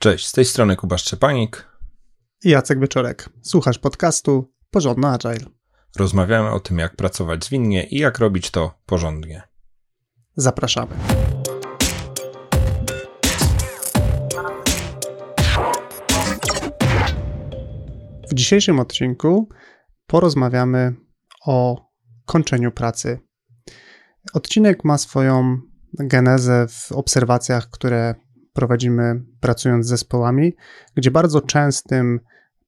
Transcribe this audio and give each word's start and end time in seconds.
Cześć, 0.00 0.26
z 0.26 0.32
tej 0.32 0.44
strony 0.44 0.76
Kuba 0.76 0.98
Szczepanik 0.98 1.68
i 2.44 2.50
Jacek 2.50 2.80
Wieczorek. 2.80 3.30
Słuchasz 3.42 3.78
podcastu 3.78 4.52
Porządny 4.70 5.08
Agile. 5.08 5.50
Rozmawiamy 5.96 6.50
o 6.50 6.60
tym, 6.60 6.78
jak 6.78 6.96
pracować 6.96 7.44
zwinnie 7.44 7.84
i 7.86 7.98
jak 7.98 8.18
robić 8.18 8.50
to 8.50 8.74
porządnie. 8.86 9.42
Zapraszamy. 10.36 10.96
W 18.30 18.34
dzisiejszym 18.34 18.80
odcinku 18.80 19.48
porozmawiamy 20.06 20.94
o 21.46 21.86
kończeniu 22.26 22.72
pracy. 22.72 23.18
Odcinek 24.34 24.84
ma 24.84 24.98
swoją 24.98 25.60
genezę 25.98 26.66
w 26.68 26.92
obserwacjach, 26.92 27.70
które 27.70 28.14
prowadzimy 28.58 29.24
pracując 29.40 29.86
z 29.86 29.88
zespołami, 29.88 30.56
gdzie 30.94 31.10
bardzo 31.10 31.40
częstym 31.40 32.20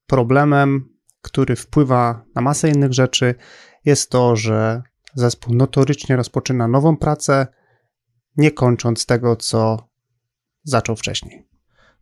problemem, 0.06 0.88
który 1.23 1.56
wpływa 1.56 2.24
na 2.34 2.42
masę 2.42 2.70
innych 2.70 2.92
rzeczy, 2.92 3.34
jest 3.84 4.11
to, 4.11 4.37
że 4.37 4.83
zespół 5.14 5.55
notorycznie 5.55 6.16
rozpoczyna 6.16 6.69
nową 6.69 6.97
pracę, 6.97 7.47
nie 8.37 8.50
kończąc 8.50 9.06
tego, 9.06 9.37
co 9.37 9.88
zaczął 10.64 10.97
wcześniej. 10.97 11.49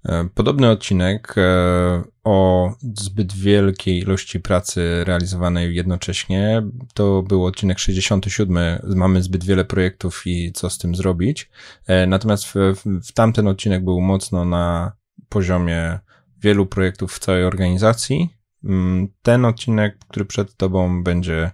E, 0.05 0.29
podobny 0.35 0.71
odcinek 0.71 1.35
e, 1.37 2.03
o 2.25 2.71
zbyt 2.95 3.33
wielkiej 3.33 3.99
ilości 3.99 4.41
pracy 4.41 5.05
realizowanej 5.05 5.75
jednocześnie 5.75 6.63
to 6.95 7.23
był 7.23 7.45
odcinek 7.45 7.79
67. 7.79 8.59
Mamy 8.97 9.23
zbyt 9.23 9.45
wiele 9.45 9.65
projektów 9.65 10.23
i 10.27 10.53
co 10.53 10.71
z 10.71 10.79
tym 10.79 10.95
zrobić. 10.95 11.51
E, 11.87 12.07
natomiast 12.07 12.45
w, 12.45 12.55
w 12.85 13.13
tamten 13.13 13.49
odcinek 13.49 13.85
był 13.85 14.01
mocno 14.01 14.45
na 14.45 14.93
poziomie 15.29 15.99
wielu 16.39 16.67
projektów 16.67 17.13
w 17.13 17.19
całej 17.19 17.45
organizacji. 17.45 18.29
Mm, 18.65 19.09
ten 19.23 19.45
odcinek, 19.45 19.99
który 20.09 20.25
przed 20.25 20.57
Tobą, 20.57 21.03
będzie 21.05 21.51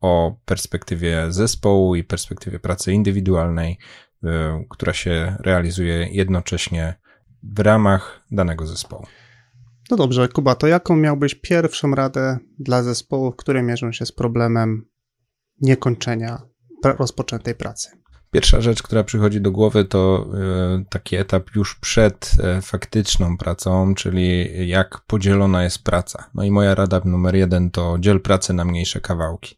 o 0.00 0.36
perspektywie 0.44 1.32
zespołu 1.32 1.94
i 1.94 2.04
perspektywie 2.04 2.58
pracy 2.58 2.92
indywidualnej, 2.92 3.78
która 4.68 4.92
się 4.92 5.36
realizuje 5.40 6.08
jednocześnie 6.10 6.94
w 7.52 7.58
ramach 7.58 8.26
danego 8.30 8.66
zespołu. 8.66 9.06
No 9.90 9.96
dobrze, 9.96 10.28
Kuba, 10.28 10.54
to 10.54 10.66
jaką 10.66 10.96
miałbyś 10.96 11.34
pierwszą 11.34 11.94
radę 11.94 12.38
dla 12.58 12.82
zespołów, 12.82 13.36
które 13.36 13.62
mierzą 13.62 13.92
się 13.92 14.06
z 14.06 14.12
problemem 14.12 14.86
niekończenia 15.60 16.42
rozpoczętej 16.84 17.54
pracy? 17.54 18.04
Pierwsza 18.30 18.60
rzecz, 18.60 18.82
która 18.82 19.04
przychodzi 19.04 19.40
do 19.40 19.50
głowy, 19.50 19.84
to 19.84 20.26
e, 20.34 20.84
taki 20.90 21.16
etap 21.16 21.54
już 21.54 21.74
przed 21.74 22.30
e, 22.42 22.62
faktyczną 22.62 23.36
pracą, 23.36 23.94
czyli 23.94 24.48
jak 24.68 25.00
podzielona 25.06 25.64
jest 25.64 25.84
praca. 25.84 26.30
No 26.34 26.44
i 26.44 26.50
moja 26.50 26.74
rada 26.74 27.00
numer 27.04 27.34
jeden 27.34 27.70
to 27.70 27.96
dziel 28.00 28.20
pracę 28.20 28.52
na 28.52 28.64
mniejsze 28.64 29.00
kawałki. 29.00 29.56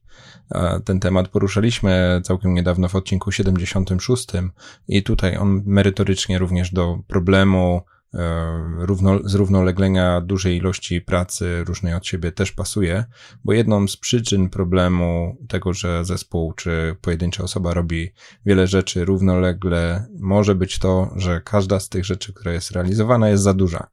Ten 0.85 1.01
temat 1.01 1.29
poruszaliśmy 1.29 2.21
całkiem 2.25 2.55
niedawno 2.55 2.89
w 2.89 2.95
odcinku 2.95 3.33
76 3.33 4.27
i 4.89 5.03
tutaj 5.03 5.37
on 5.37 5.63
merytorycznie 5.67 6.39
również 6.39 6.73
do 6.73 6.99
problemu 7.07 7.83
E, 7.96 7.96
równo, 8.79 9.19
zrównoleglenia 9.25 10.21
dużej 10.21 10.57
ilości 10.57 11.01
pracy 11.01 11.65
różnej 11.65 11.95
od 11.95 12.07
siebie 12.07 12.33
też 12.33 12.53
pasuje, 12.53 13.05
bo 13.45 13.53
jedną 13.53 13.89
z 13.89 13.97
przyczyn 13.97 14.51
problemu 14.51 15.37
tego, 15.49 15.73
że 15.73 16.05
zespół 16.05 16.53
czy 16.53 16.97
pojedyncza 17.01 17.45
osoba 17.45 17.75
robi 17.75 18.13
wiele 18.47 18.67
rzeczy 18.67 19.05
równolegle, 19.05 20.07
może 20.19 20.55
być 20.55 20.79
to, 20.79 21.11
że 21.17 21.41
każda 21.41 21.81
z 21.81 21.89
tych 21.89 22.05
rzeczy, 22.05 22.33
która 22.33 22.53
jest 22.53 22.71
realizowana, 22.71 23.29
jest 23.29 23.43
za 23.43 23.55
duża. 23.55 23.87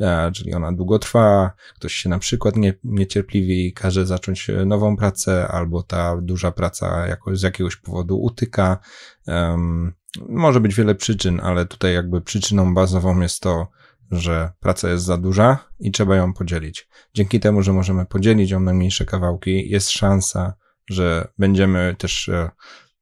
E, 0.00 0.32
czyli 0.32 0.54
ona 0.54 0.72
długo 0.72 0.98
trwa, 0.98 1.50
ktoś 1.74 1.94
się 1.94 2.08
na 2.08 2.18
przykład 2.18 2.56
nie, 2.56 2.74
niecierpliwi 2.84 3.66
i 3.66 3.72
każe 3.72 4.06
zacząć 4.06 4.50
nową 4.66 4.96
pracę, 4.96 5.48
albo 5.48 5.82
ta 5.82 6.16
duża 6.22 6.52
praca 6.52 7.06
jakoś 7.06 7.38
z 7.38 7.42
jakiegoś 7.42 7.76
powodu 7.76 8.22
utyka. 8.22 8.78
Um, 9.26 9.92
może 10.28 10.60
być 10.60 10.74
wiele 10.74 10.94
przyczyn, 10.94 11.40
ale 11.40 11.66
tutaj 11.66 11.94
jakby 11.94 12.20
przyczyną 12.20 12.74
bazową 12.74 13.20
jest 13.20 13.40
to, 13.40 13.68
że 14.10 14.52
praca 14.60 14.90
jest 14.90 15.04
za 15.04 15.16
duża 15.16 15.58
i 15.80 15.90
trzeba 15.90 16.16
ją 16.16 16.32
podzielić. 16.32 16.88
Dzięki 17.14 17.40
temu, 17.40 17.62
że 17.62 17.72
możemy 17.72 18.06
podzielić 18.06 18.50
ją 18.50 18.60
na 18.60 18.74
mniejsze 18.74 19.04
kawałki, 19.04 19.70
jest 19.70 19.90
szansa, 19.90 20.54
że 20.90 21.28
będziemy 21.38 21.96
też 21.98 22.28
e, 22.28 22.50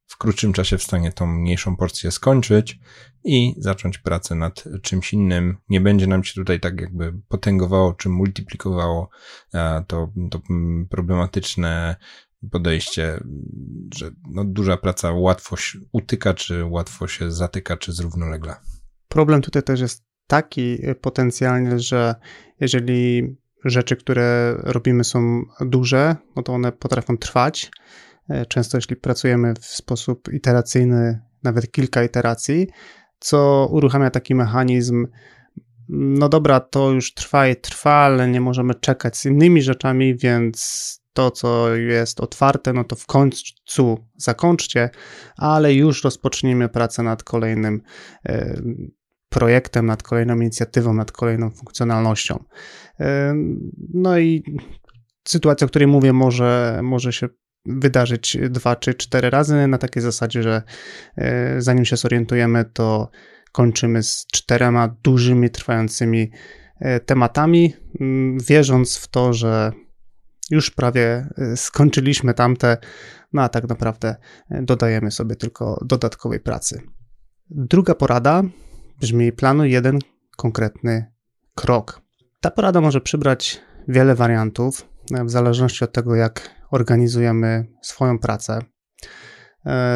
w 0.05 0.17
krótszym 0.17 0.53
czasie 0.53 0.77
w 0.77 0.83
stanie 0.83 1.11
tą 1.11 1.27
mniejszą 1.27 1.75
porcję 1.75 2.11
skończyć 2.11 2.79
i 3.23 3.55
zacząć 3.57 3.97
pracę 3.97 4.35
nad 4.35 4.63
czymś 4.81 5.13
innym. 5.13 5.57
Nie 5.69 5.81
będzie 5.81 6.07
nam 6.07 6.23
się 6.23 6.33
tutaj 6.33 6.59
tak 6.59 6.81
jakby 6.81 7.13
potęgowało 7.27 7.93
czy 7.93 8.09
multiplikowało 8.09 9.09
e, 9.53 9.83
to, 9.87 10.11
to 10.31 10.41
problematyczne 10.89 11.95
podejście, 12.51 13.23
że 13.95 14.11
no, 14.31 14.45
duża 14.45 14.77
praca 14.77 15.11
łatwo 15.11 15.57
się 15.57 15.79
utyka, 15.91 16.33
czy 16.33 16.65
łatwo 16.65 17.07
się 17.07 17.31
zatyka, 17.31 17.77
czy 17.77 17.91
zrównolegla. 17.91 18.61
Problem 19.07 19.41
tutaj 19.41 19.63
też 19.63 19.79
jest 19.79 20.03
taki 20.27 20.77
potencjalnie, 21.01 21.79
że 21.79 22.15
jeżeli 22.59 23.35
rzeczy, 23.65 23.95
które 23.95 24.55
robimy 24.57 25.03
są 25.03 25.43
duże, 25.61 26.15
no 26.35 26.43
to 26.43 26.53
one 26.53 26.71
potrafią 26.71 27.17
trwać. 27.17 27.71
E, 28.29 28.45
często 28.45 28.77
jeśli 28.77 28.95
pracujemy 28.95 29.53
w 29.59 29.65
sposób 29.65 30.33
iteracyjny, 30.33 31.21
nawet 31.43 31.71
kilka 31.71 32.03
iteracji, 32.03 32.67
co 33.19 33.67
uruchamia 33.71 34.09
taki 34.09 34.35
mechanizm, 34.35 35.07
no 35.89 36.29
dobra, 36.29 36.59
to 36.59 36.91
już 36.91 37.13
trwa 37.13 37.47
i 37.47 37.55
trwa, 37.55 37.93
ale 37.93 38.27
nie 38.27 38.41
możemy 38.41 38.75
czekać 38.75 39.17
z 39.17 39.25
innymi 39.25 39.61
rzeczami, 39.61 40.15
więc 40.15 40.99
to, 41.19 41.31
co 41.31 41.75
jest 41.75 42.19
otwarte, 42.19 42.73
no 42.73 42.83
to 42.83 42.95
w 42.95 43.05
końcu 43.05 44.07
zakończcie, 44.17 44.89
ale 45.37 45.73
już 45.73 46.03
rozpocznijmy 46.03 46.69
pracę 46.69 47.03
nad 47.03 47.23
kolejnym 47.23 47.81
e, 48.25 48.61
projektem, 49.29 49.85
nad 49.85 50.03
kolejną 50.03 50.35
inicjatywą, 50.35 50.93
nad 50.93 51.11
kolejną 51.11 51.49
funkcjonalnością. 51.49 52.43
E, 52.99 53.35
no 53.93 54.19
i 54.19 54.43
sytuacja, 55.27 55.65
o 55.65 55.69
której 55.69 55.87
mówię, 55.87 56.13
może, 56.13 56.79
może 56.83 57.13
się 57.13 57.27
wydarzyć 57.65 58.37
dwa 58.49 58.75
czy 58.75 58.93
cztery 58.93 59.29
razy 59.29 59.67
na 59.67 59.77
takiej 59.77 60.03
zasadzie, 60.03 60.43
że 60.43 60.63
e, 61.17 61.61
zanim 61.61 61.85
się 61.85 61.97
zorientujemy, 61.97 62.65
to 62.65 63.09
kończymy 63.51 64.03
z 64.03 64.25
czterema 64.33 64.95
dużymi, 65.03 65.49
trwającymi 65.49 66.31
tematami, 67.05 67.73
wierząc 68.47 68.97
w 68.97 69.07
to, 69.07 69.33
że 69.33 69.71
już 70.49 70.71
prawie 70.71 71.29
y, 71.53 71.57
skończyliśmy 71.57 72.33
tamte, 72.33 72.77
no 73.33 73.41
a 73.41 73.49
tak 73.49 73.69
naprawdę 73.69 74.15
y, 74.51 74.61
dodajemy 74.61 75.11
sobie 75.11 75.35
tylko 75.35 75.83
dodatkowej 75.85 76.39
pracy. 76.39 76.81
Druga 77.49 77.95
porada 77.95 78.43
brzmi: 78.99 79.31
planuj 79.31 79.71
jeden 79.71 79.99
konkretny 80.37 81.11
krok. 81.55 82.01
Ta 82.41 82.51
porada 82.51 82.81
może 82.81 83.01
przybrać 83.01 83.61
wiele 83.87 84.15
wariantów, 84.15 84.87
y, 85.21 85.23
w 85.23 85.29
zależności 85.29 85.83
od 85.83 85.91
tego, 85.91 86.15
jak 86.15 86.49
organizujemy 86.71 87.65
swoją 87.81 88.19
pracę. 88.19 88.59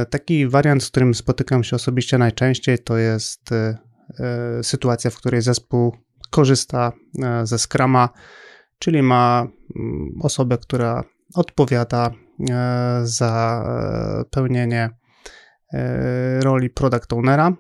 Taki 0.10 0.48
wariant, 0.48 0.84
z 0.84 0.90
którym 0.90 1.14
spotykam 1.14 1.64
się 1.64 1.76
osobiście 1.76 2.18
najczęściej, 2.18 2.80
to 2.80 2.98
jest 2.98 3.50
sytuacja, 4.62 5.12
w 5.12 5.16
której 5.16 5.42
zespół 5.42 5.98
korzysta 6.30 6.92
ze 7.44 7.60
Scrama 7.60 8.10
czyli 8.84 9.02
ma 9.02 9.48
mm, 9.76 10.20
osobę, 10.22 10.58
która 10.58 11.04
odpowiada 11.36 12.12
e, 12.50 13.02
za 13.04 13.64
e, 13.68 14.26
pełnienie 14.30 14.90
e, 15.74 16.40
roli 16.40 16.70
product 16.70 17.14
ownera. 17.14 17.54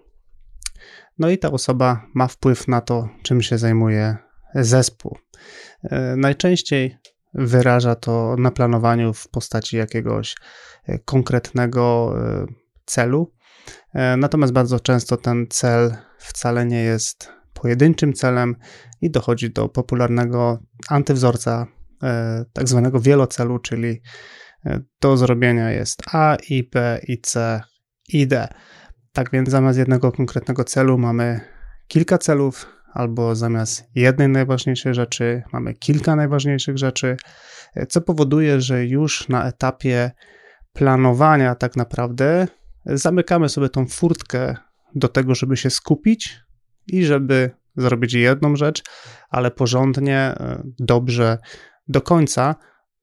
No 1.19 1.29
i 1.29 1.37
ta 1.37 1.51
osoba 1.51 2.05
ma 2.15 2.27
wpływ 2.27 2.67
na 2.67 2.81
to, 2.81 3.09
czym 3.21 3.41
się 3.41 3.57
zajmuje 3.57 4.17
zespół. 4.55 5.17
Najczęściej 6.17 6.97
wyraża 7.33 7.95
to 7.95 8.35
na 8.39 8.51
planowaniu 8.51 9.13
w 9.13 9.27
postaci 9.29 9.77
jakiegoś 9.77 10.35
konkretnego 11.05 12.15
celu. 12.85 13.33
Natomiast 14.17 14.53
bardzo 14.53 14.79
często 14.79 15.17
ten 15.17 15.45
cel 15.49 15.95
wcale 16.17 16.65
nie 16.65 16.83
jest 16.83 17.31
pojedynczym 17.63 18.13
celem 18.13 18.55
i 19.01 19.11
dochodzi 19.11 19.49
do 19.49 19.69
popularnego 19.69 20.59
antywzorca, 20.89 21.67
e, 22.03 22.45
tak 22.53 22.69
zwanego 22.69 22.99
wielocelu, 22.99 23.59
czyli 23.59 24.01
e, 24.65 24.79
do 25.01 25.17
zrobienia 25.17 25.71
jest 25.71 26.01
A, 26.11 26.37
I, 26.49 26.69
B, 26.69 26.99
I, 27.07 27.21
C, 27.21 27.61
I, 28.07 28.27
D. 28.27 28.47
Tak 29.13 29.31
więc 29.31 29.49
zamiast 29.49 29.79
jednego 29.79 30.11
konkretnego 30.11 30.63
celu 30.63 30.97
mamy 30.97 31.41
kilka 31.87 32.17
celów, 32.17 32.65
albo 32.93 33.35
zamiast 33.35 33.83
jednej 33.95 34.29
najważniejszej 34.29 34.93
rzeczy 34.93 35.43
mamy 35.53 35.73
kilka 35.73 36.15
najważniejszych 36.15 36.77
rzeczy, 36.77 37.17
e, 37.75 37.85
co 37.85 38.01
powoduje, 38.01 38.61
że 38.61 38.85
już 38.85 39.29
na 39.29 39.47
etapie 39.47 40.11
planowania 40.73 41.55
tak 41.55 41.75
naprawdę 41.75 42.47
zamykamy 42.85 43.49
sobie 43.49 43.69
tą 43.69 43.85
furtkę 43.85 44.55
do 44.95 45.07
tego, 45.07 45.35
żeby 45.35 45.57
się 45.57 45.69
skupić 45.69 46.42
i 46.87 47.05
żeby 47.05 47.51
zrobić 47.77 48.13
jedną 48.13 48.55
rzecz, 48.55 48.83
ale 49.29 49.51
porządnie, 49.51 50.17
e, 50.17 50.63
dobrze, 50.79 51.37
do 51.87 52.01
końca, 52.01 52.55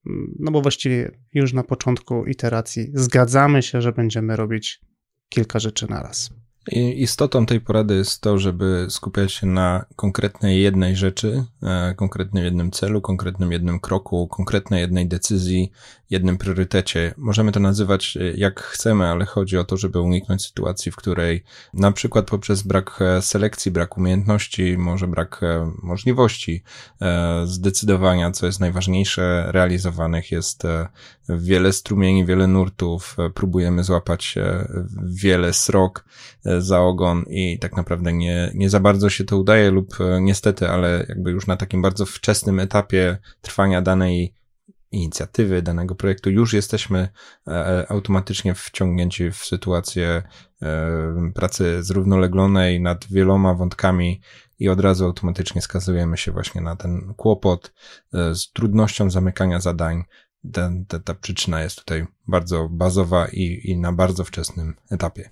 mm, 0.07 0.35
no 0.39 0.51
bo 0.51 0.61
właściwie 0.61 1.11
już 1.35 1.53
na 1.53 1.63
początku 1.63 2.27
iteracji 2.27 2.91
zgadzamy 2.95 3.63
się, 3.63 3.83
że 3.83 3.93
będziemy 3.93 4.37
robić 4.37 4.81
kilka 5.29 5.59
rzeczy 5.59 5.91
na 5.91 6.03
raz. 6.03 6.31
I 6.31 6.40
istotą 6.97 7.47
tej 7.47 7.61
porady 7.61 7.95
jest 7.95 8.21
to, 8.21 8.39
żeby 8.39 8.87
skupiać 8.89 9.33
się 9.33 9.47
na 9.47 9.85
konkretnej 9.97 10.63
jednej 10.63 10.97
rzeczy, 10.97 11.45
e, 11.63 11.95
konkretnym 11.95 12.45
jednym 12.45 12.71
celu, 12.71 13.01
konkretnym 13.01 13.53
jednym 13.53 13.81
kroku, 13.81 14.29
konkretnej 14.29 14.81
jednej 14.81 15.09
decyzji, 15.09 15.73
jednym 16.11 16.39
priorytecie. 16.39 17.15
Możemy 17.17 17.53
to 17.53 17.61
nazywać 17.61 18.17
e, 18.17 18.33
jak 18.33 18.61
chcemy, 18.61 19.07
ale 19.07 19.25
chodzi 19.25 19.59
o 19.59 19.65
to, 19.65 19.77
żeby 19.77 20.01
uniknąć 20.01 20.47
sytuacji, 20.47 20.93
w 20.93 20.97
której 20.97 21.45
na 21.75 21.93
przykład 21.93 22.27
poprzez 22.31 22.63
brak 22.63 22.99
e, 23.01 23.23
selekcji, 23.23 23.73
brak 23.73 23.99
umiejętności, 23.99 24.79
może 24.79 25.07
brak 25.07 25.41
możliwości 25.83 26.63
zdecydowania, 27.45 28.31
co 28.31 28.47
jest 28.47 28.61
najważniejsze, 28.61 29.53
realizowanych 29.53 30.33
jest 30.33 30.63
wiele 31.29 31.73
strumieni, 31.73 32.27
wiele 32.27 32.47
nurtów, 32.47 33.17
próbujemy 33.35 33.85
złapać 33.85 34.35
wiele 35.05 35.53
srok, 35.53 36.05
za 36.59 36.81
ogon 36.81 37.25
i 37.29 37.59
tak 37.59 37.77
naprawdę 37.77 38.13
nie, 38.13 38.51
nie 38.55 38.71
za 38.71 38.81
bardzo 38.81 39.11
się 39.11 39.25
to 39.25 39.39
udaje 39.39 39.71
lub 39.71 40.01
e, 40.01 40.21
niestety, 40.21 40.69
ale 40.69 41.07
jakby 41.09 41.31
już 41.31 41.47
na 41.47 41.57
takim 41.57 41.83
bardzo 41.83 42.07
wczesnym 42.07 42.61
etapie 42.61 43.19
trwania 43.41 43.83
danej 43.83 44.35
inicjatywy, 44.93 45.63
danego 45.63 45.95
projektu 45.95 46.31
już 46.31 46.53
jesteśmy 46.53 47.09
e, 47.49 47.53
e, 47.53 47.91
automatycznie 47.91 48.55
wciągnięci 48.55 49.31
w 49.31 49.37
sytuację 49.37 50.23
pracy 51.35 51.83
zrównoleglonej 51.83 52.81
nad 52.81 53.07
wieloma 53.07 53.55
wątkami 53.55 54.21
i 54.59 54.69
od 54.69 54.81
razu 54.81 55.05
automatycznie 55.05 55.63
skazujemy 55.63 56.17
się 56.17 56.33
właśnie 56.33 56.61
na 56.61 56.77
ten 56.77 57.15
kłopot 57.17 57.73
z 58.13 58.53
trudnością 58.53 59.11
zamykania 59.11 59.61
zadań. 59.61 60.05
Ta, 60.53 60.71
ta, 60.89 60.99
ta 60.99 61.15
przyczyna 61.15 61.63
jest 61.63 61.79
tutaj 61.79 62.07
bardzo 62.29 62.69
bazowa 62.69 63.29
i, 63.29 63.61
i 63.65 63.77
na 63.77 63.93
bardzo 63.93 64.25
wczesnym 64.25 64.75
etapie. 64.91 65.31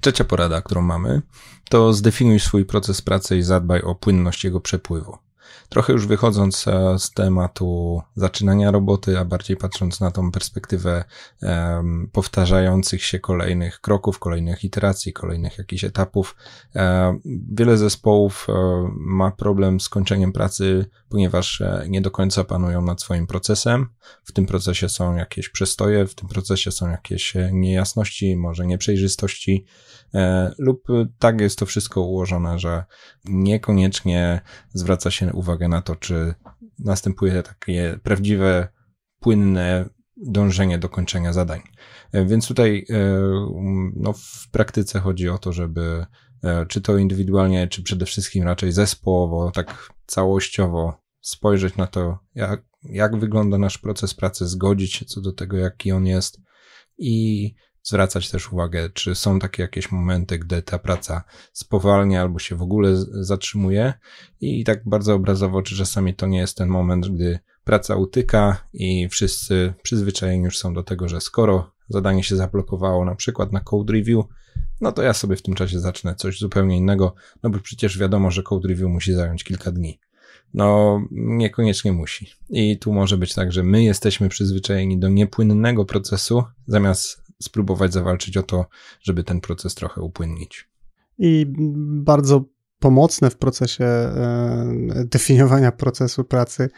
Trzecia 0.00 0.24
porada, 0.24 0.62
którą 0.62 0.82
mamy, 0.82 1.22
to 1.68 1.92
zdefiniuj 1.92 2.40
swój 2.40 2.64
proces 2.64 3.02
pracy 3.02 3.36
i 3.36 3.42
zadbaj 3.42 3.82
o 3.82 3.94
płynność 3.94 4.44
jego 4.44 4.60
przepływu. 4.60 5.23
Trochę 5.68 5.92
już 5.92 6.06
wychodząc 6.06 6.68
e, 6.68 6.98
z 6.98 7.10
tematu 7.10 8.02
zaczynania 8.16 8.70
roboty, 8.70 9.18
a 9.18 9.24
bardziej 9.24 9.56
patrząc 9.56 10.00
na 10.00 10.10
tą 10.10 10.30
perspektywę 10.32 11.04
um, 11.42 12.10
powtarzających 12.12 13.04
się 13.04 13.18
kolejnych 13.18 13.80
kroków, 13.80 14.18
kolejnych 14.18 14.64
iteracji, 14.64 15.12
kolejnych 15.12 15.58
jakichś 15.58 15.84
etapów, 15.84 16.36
um, 16.74 17.20
wiele 17.52 17.76
zespołów 17.76 18.46
um, 18.48 18.94
ma 18.98 19.30
problem 19.30 19.80
z 19.80 19.88
kończeniem 19.88 20.32
pracy, 20.32 20.86
ponieważ 21.08 21.62
nie 21.88 22.00
do 22.00 22.10
końca 22.10 22.44
panują 22.44 22.82
nad 22.82 23.02
swoim 23.02 23.26
procesem. 23.26 23.88
W 24.24 24.32
tym 24.32 24.46
procesie 24.46 24.88
są 24.88 25.16
jakieś 25.16 25.48
przestoje, 25.48 26.06
w 26.06 26.14
tym 26.14 26.28
procesie 26.28 26.72
są 26.72 26.90
jakieś 26.90 27.34
niejasności, 27.52 28.36
może 28.36 28.66
nieprzejrzystości, 28.66 29.64
lub 30.58 30.86
tak 31.18 31.40
jest 31.40 31.58
to 31.58 31.66
wszystko 31.66 32.00
ułożone, 32.00 32.58
że 32.58 32.84
niekoniecznie 33.24 34.40
zwraca 34.72 35.10
się 35.10 35.32
uwagę 35.34 35.68
na 35.68 35.82
to, 35.82 35.96
czy 35.96 36.34
następuje 36.78 37.42
takie 37.42 37.98
prawdziwe, 38.02 38.68
płynne 39.20 39.88
dążenie 40.16 40.78
do 40.78 40.88
kończenia 40.88 41.32
zadań. 41.32 41.60
E, 42.12 42.24
więc 42.24 42.48
tutaj 42.48 42.86
e, 42.90 42.96
no, 43.96 44.12
w 44.12 44.50
praktyce 44.50 45.00
chodzi 45.00 45.28
o 45.28 45.38
to, 45.38 45.52
żeby 45.52 46.06
e, 46.42 46.66
czy 46.66 46.80
to 46.80 46.98
indywidualnie, 46.98 47.68
czy 47.68 47.82
przede 47.82 48.06
wszystkim 48.06 48.44
raczej 48.44 48.72
zespołowo, 48.72 49.50
tak 49.50 49.88
całościowo 50.06 51.02
spojrzeć 51.20 51.76
na 51.76 51.86
to, 51.86 52.18
jak, 52.34 52.62
jak 52.82 53.16
wygląda 53.16 53.58
nasz 53.58 53.78
proces 53.78 54.14
pracy, 54.14 54.46
zgodzić 54.46 54.94
się 54.94 55.04
co 55.04 55.20
do 55.20 55.32
tego, 55.32 55.56
jaki 55.56 55.92
on 55.92 56.06
jest 56.06 56.40
i 56.98 57.54
zwracać 57.84 58.30
też 58.30 58.52
uwagę, 58.52 58.90
czy 58.90 59.14
są 59.14 59.38
takie 59.38 59.62
jakieś 59.62 59.92
momenty, 59.92 60.38
gdy 60.38 60.62
ta 60.62 60.78
praca 60.78 61.24
spowalnia 61.52 62.22
albo 62.22 62.38
się 62.38 62.56
w 62.56 62.62
ogóle 62.62 62.96
zatrzymuje 63.10 63.92
i 64.40 64.64
tak 64.64 64.88
bardzo 64.88 65.14
obrazowo, 65.14 65.62
czy 65.62 65.76
czasami 65.76 66.14
to 66.14 66.26
nie 66.26 66.38
jest 66.38 66.56
ten 66.56 66.68
moment, 66.68 67.08
gdy 67.08 67.38
praca 67.64 67.96
utyka 67.96 68.66
i 68.72 69.08
wszyscy 69.08 69.74
przyzwyczajeni 69.82 70.44
już 70.44 70.58
są 70.58 70.74
do 70.74 70.82
tego, 70.82 71.08
że 71.08 71.20
skoro 71.20 71.70
zadanie 71.88 72.22
się 72.22 72.36
zablokowało 72.36 73.04
na 73.04 73.14
przykład 73.14 73.52
na 73.52 73.60
code 73.60 73.92
review, 73.92 74.24
no 74.80 74.92
to 74.92 75.02
ja 75.02 75.12
sobie 75.12 75.36
w 75.36 75.42
tym 75.42 75.54
czasie 75.54 75.80
zacznę 75.80 76.14
coś 76.14 76.38
zupełnie 76.38 76.76
innego, 76.76 77.14
no 77.42 77.50
bo 77.50 77.58
przecież 77.58 77.98
wiadomo, 77.98 78.30
że 78.30 78.42
code 78.42 78.68
review 78.68 78.88
musi 78.88 79.12
zająć 79.12 79.44
kilka 79.44 79.72
dni. 79.72 79.98
No, 80.54 81.00
niekoniecznie 81.10 81.92
musi. 81.92 82.32
I 82.50 82.78
tu 82.78 82.92
może 82.92 83.18
być 83.18 83.34
tak, 83.34 83.52
że 83.52 83.62
my 83.62 83.84
jesteśmy 83.84 84.28
przyzwyczajeni 84.28 84.98
do 84.98 85.08
niepłynnego 85.08 85.84
procesu, 85.84 86.44
zamiast 86.66 87.23
spróbować 87.44 87.92
zawalczyć 87.92 88.36
o 88.36 88.42
to, 88.42 88.66
żeby 89.00 89.24
ten 89.24 89.40
proces 89.40 89.74
trochę 89.74 90.00
upłynnić. 90.00 90.68
I 91.18 91.46
bardzo 91.86 92.44
pomocne 92.84 93.30
w 93.30 93.36
procesie 93.36 93.84
e, 93.84 95.04
definiowania 95.04 95.72
procesu 95.72 96.24
pracy 96.24 96.68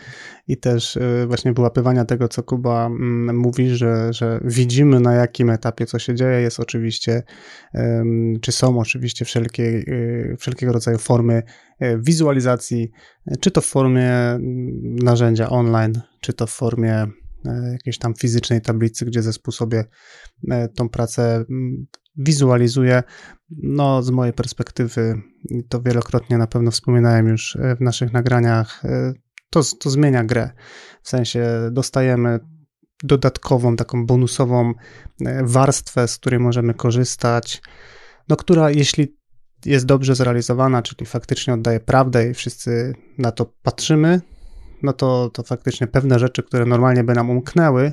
i 0.48 0.56
też 0.56 0.96
e, 0.96 1.26
właśnie 1.26 1.52
wyłapywania 1.52 2.04
tego, 2.04 2.28
co 2.28 2.42
Kuba 2.42 2.86
mm, 2.86 3.36
mówi, 3.36 3.76
że, 3.76 4.12
że 4.12 4.40
widzimy 4.44 5.00
na 5.00 5.14
jakim 5.14 5.50
etapie 5.50 5.86
co 5.86 5.98
się 5.98 6.14
dzieje, 6.14 6.40
jest 6.40 6.60
oczywiście, 6.60 7.22
czy 8.40 8.52
są 8.52 8.78
oczywiście 8.78 9.24
wszelkie, 9.24 9.64
e, 10.32 10.36
wszelkiego 10.36 10.72
rodzaju 10.72 10.98
formy 10.98 11.42
wizualizacji, 11.98 12.90
czy 13.40 13.50
to 13.50 13.60
w 13.60 13.66
formie 13.66 14.10
mm, 14.12 14.96
narzędzia 14.96 15.48
online, 15.48 16.00
czy 16.20 16.32
to 16.32 16.46
w 16.46 16.50
formie 16.50 17.06
jakiejś 17.72 17.98
tam 17.98 18.14
fizycznej 18.14 18.60
tablicy, 18.60 19.04
gdzie 19.06 19.22
zespół 19.22 19.52
sobie 19.52 19.84
tą 20.76 20.88
pracę 20.88 21.44
mm, 21.50 21.86
wizualizuje. 22.16 23.02
No, 23.50 24.02
z 24.02 24.10
mojej 24.10 24.32
perspektywy, 24.32 25.22
to 25.68 25.82
wielokrotnie 25.82 26.38
na 26.38 26.46
pewno 26.46 26.70
wspominałem 26.70 27.28
już 27.28 27.56
e, 27.56 27.76
w 27.76 27.80
naszych 27.80 28.12
nagraniach, 28.12 28.84
e, 28.84 29.12
to, 29.50 29.62
to 29.80 29.90
zmienia 29.90 30.24
grę. 30.24 30.50
W 31.02 31.08
sensie 31.08 31.68
dostajemy 31.72 32.38
dodatkową, 33.02 33.76
taką 33.76 34.06
bonusową 34.06 34.72
e, 35.26 35.44
warstwę, 35.44 36.08
z 36.08 36.18
której 36.18 36.40
możemy 36.40 36.74
korzystać, 36.74 37.62
no, 38.28 38.36
która 38.36 38.70
jeśli 38.70 39.16
jest 39.64 39.86
dobrze 39.86 40.14
zrealizowana, 40.14 40.82
czyli 40.82 41.06
faktycznie 41.06 41.54
oddaje 41.54 41.80
prawdę 41.80 42.30
i 42.30 42.34
wszyscy 42.34 42.94
na 43.18 43.32
to 43.32 43.52
patrzymy, 43.62 44.20
no 44.82 44.92
to, 44.92 45.30
to 45.30 45.42
faktycznie 45.42 45.86
pewne 45.86 46.18
rzeczy, 46.18 46.42
które 46.42 46.66
normalnie 46.66 47.04
by 47.04 47.14
nam 47.14 47.30
umknęły, 47.30 47.92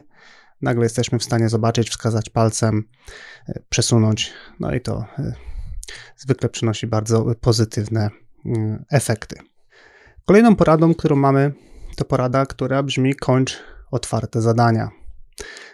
nagle 0.62 0.84
jesteśmy 0.86 1.20
w 1.20 1.24
stanie 1.24 1.50
zobaczyć, 1.50 1.90
wskazać 1.90 2.30
palcem, 2.30 2.84
e, 3.48 3.60
przesunąć, 3.70 4.34
no 4.60 4.74
i 4.74 4.82
to 4.82 5.06
e, 5.20 5.34
zwykle 6.18 6.50
przynosi 6.50 6.88
bardzo 6.88 7.26
pozytywne 7.42 8.10
mm, 8.46 8.86
efekty. 8.92 9.36
Kolejną 10.26 10.56
poradą, 10.56 10.96
którą 10.96 11.16
mamy, 11.16 11.54
to 11.96 12.06
porada, 12.06 12.46
która 12.46 12.84
brzmi 12.84 13.16
kończ 13.16 13.60
otwarte 13.92 14.42
zadania. 14.42 14.90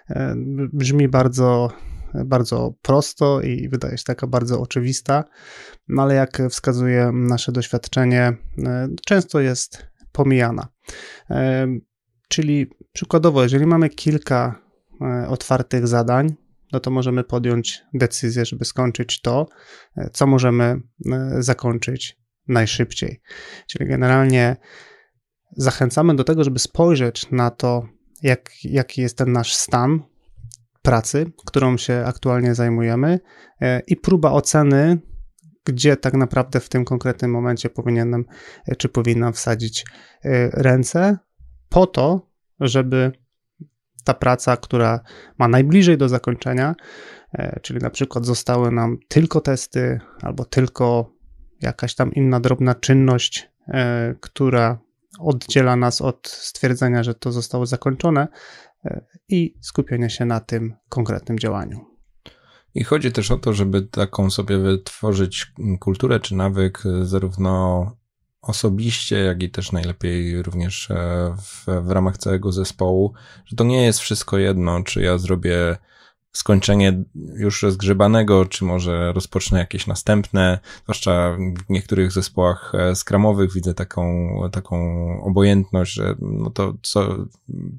E, 0.10 0.34
brzmi 0.74 1.08
bardzo, 1.08 1.72
bardzo 2.26 2.74
prosto 2.82 3.42
i 3.42 3.70
wydaje 3.70 3.98
się 3.98 4.04
taka 4.04 4.28
bardzo 4.28 4.62
oczywista, 4.62 5.24
no 5.88 6.02
ale 6.02 6.16
jak 6.16 6.42
wskazuje 6.50 7.12
nasze 7.14 7.52
doświadczenie, 7.52 8.34
często 9.06 9.40
jest 9.40 9.89
pomijana. 10.20 10.68
Czyli 12.30 12.68
przykładowo, 12.94 13.44
jeżeli 13.44 13.66
mamy 13.66 13.90
kilka 13.90 14.70
E, 15.02 15.28
otwartych 15.28 15.88
zadań, 15.88 16.36
no 16.72 16.80
to 16.80 16.92
możemy 16.92 17.24
podjąć 17.24 17.84
decyzję, 17.94 18.46
żeby 18.46 18.66
skończyć 18.66 19.22
to, 19.22 19.48
e, 19.98 20.10
co 20.14 20.28
możemy 20.28 20.64
e, 21.12 21.36
zakończyć 21.40 22.18
najszybciej. 22.48 23.22
Czyli 23.68 23.90
generalnie 23.90 24.56
zachęcamy 25.58 26.16
do 26.16 26.24
tego, 26.24 26.44
żeby 26.44 26.60
spojrzeć 26.60 27.32
na 27.32 27.52
to, 27.52 27.88
jak, 28.24 28.52
jaki 28.64 29.02
jest 29.02 29.18
ten 29.18 29.32
nasz 29.32 29.56
stan 29.56 30.02
pracy, 30.82 31.32
którą 31.46 31.78
się 31.78 32.04
aktualnie 32.06 32.56
zajmujemy 32.56 33.20
i 33.88 33.96
próba 33.98 34.32
oceny, 34.32 34.98
gdzie 35.74 35.98
tak 35.98 36.14
naprawdę 36.14 36.60
w 36.60 36.70
tym 36.70 36.86
konkretnym 36.86 37.32
momencie 37.32 37.70
powinienem 37.70 38.26
czy 38.78 38.90
powinnam 38.90 39.34
wsadzić 39.34 39.86
ręce, 40.54 41.18
po 41.70 41.88
to, 41.88 42.28
żeby 42.60 43.12
ta 44.04 44.14
praca, 44.14 44.58
która 44.58 45.00
ma 45.38 45.48
najbliżej 45.48 45.98
do 45.98 46.10
zakończenia, 46.10 46.76
e, 47.34 47.60
czyli 47.60 47.80
na 47.80 47.90
przykład 47.90 48.26
zostały 48.26 48.72
nam 48.72 48.98
tylko 49.08 49.42
testy 49.42 50.00
albo 50.22 50.46
tylko 50.46 51.14
jakaś 51.62 51.96
tam 51.96 52.14
inna 52.14 52.40
drobna 52.40 52.76
czynność, 52.76 53.50
e, 53.68 54.16
która 54.20 54.80
oddziela 55.20 55.76
nas 55.76 56.02
od 56.02 56.28
stwierdzenia, 56.28 57.04
że 57.04 57.16
to 57.16 57.32
zostało 57.32 57.66
zakończone 57.66 58.28
e, 58.86 59.02
i 59.30 59.56
skupienia 59.62 60.10
się 60.10 60.26
na 60.26 60.40
tym 60.40 60.74
konkretnym 60.90 61.40
działaniu. 61.40 61.89
I 62.76 62.84
chodzi 62.84 63.12
też 63.12 63.32
o 63.32 63.38
to, 63.38 63.54
żeby 63.54 63.82
taką 63.82 64.30
sobie 64.30 64.58
wytworzyć 64.58 65.52
kulturę 65.80 66.20
czy 66.20 66.36
nawyk 66.36 66.84
zarówno 67.04 67.86
osobiście, 68.42 69.18
jak 69.18 69.44
i 69.44 69.50
też 69.50 69.72
najlepiej 69.72 70.44
również 70.44 70.92
e, 70.92 71.36
w, 71.38 71.66
w 71.86 71.92
ramach 71.92 72.18
całego 72.18 72.52
zespołu, 72.52 73.14
że 73.46 73.56
to 73.56 73.64
nie 73.64 73.86
jest 73.86 74.00
wszystko 74.00 74.38
jedno, 74.38 74.84
czy 74.84 75.02
ja 75.02 75.18
zrobię 75.18 75.78
skończenie 76.32 77.04
już 77.16 77.64
rozgrzebanego, 77.64 78.46
czy 78.46 78.66
może 78.66 79.14
rozpocznę 79.14 79.60
jakieś 79.60 79.88
następne, 79.88 80.60
zwłaszcza 80.84 81.38
w 81.68 81.70
niektórych 81.70 82.12
zespołach 82.12 82.72
e, 82.76 82.96
skramowych 82.96 83.54
widzę 83.54 83.74
taką, 83.74 84.30
taką 84.52 84.78
obojętność, 85.24 85.94
że 85.94 86.16
no 86.22 86.50
to 86.50 86.74
co, 86.82 87.18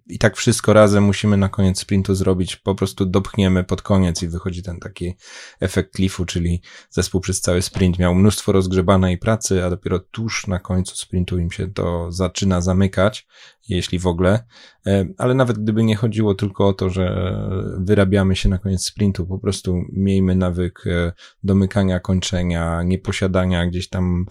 i 0.07 0.19
tak 0.19 0.37
wszystko 0.37 0.73
razem 0.73 1.04
musimy 1.04 1.37
na 1.37 1.49
koniec 1.49 1.78
sprintu 1.78 2.14
zrobić, 2.14 2.57
po 2.57 2.75
prostu 2.75 3.07
dopchniemy 3.07 3.64
pod 3.64 3.83
koniec 3.83 4.23
i 4.23 4.28
wychodzi 4.28 4.62
ten 4.62 4.80
taki 4.80 5.14
efekt 5.61 5.97
cliffu, 5.97 6.25
czyli 6.25 6.62
zespół 6.90 7.21
przez 7.21 7.40
cały 7.40 7.62
sprint 7.62 7.99
miał 7.99 8.14
mnóstwo 8.14 8.52
rozgrzebanej 8.52 9.19
pracy, 9.19 9.64
a 9.64 9.71
dopiero 9.71 9.99
tuż 9.99 10.47
na 10.47 10.59
końcu 10.59 10.97
sprintu 10.97 11.38
im 11.38 11.50
się 11.50 11.69
to 11.69 12.12
zaczyna 12.12 12.61
zamykać, 12.61 13.26
jeśli 13.69 13.99
w 13.99 14.07
ogóle. 14.07 14.45
E, 14.87 15.06
ale 15.18 15.34
nawet 15.34 15.58
gdyby 15.58 15.82
nie 15.82 15.96
chodziło 15.96 16.34
tylko 16.34 16.68
o 16.68 16.72
to, 16.72 16.90
że 16.90 17.37
wyrabiamy 17.78 18.37
się 18.37 18.49
na 18.49 18.58
koniec 18.58 18.84
sprintu, 18.84 19.26
po 19.26 19.38
prostu 19.38 19.84
miejmy 19.92 20.34
nawyk 20.34 20.87
e, 20.87 21.12
domykania, 21.44 22.00
kończenia, 22.00 22.82
nieposiadania 22.82 23.66
gdzieś 23.66 23.88
tam 23.88 24.26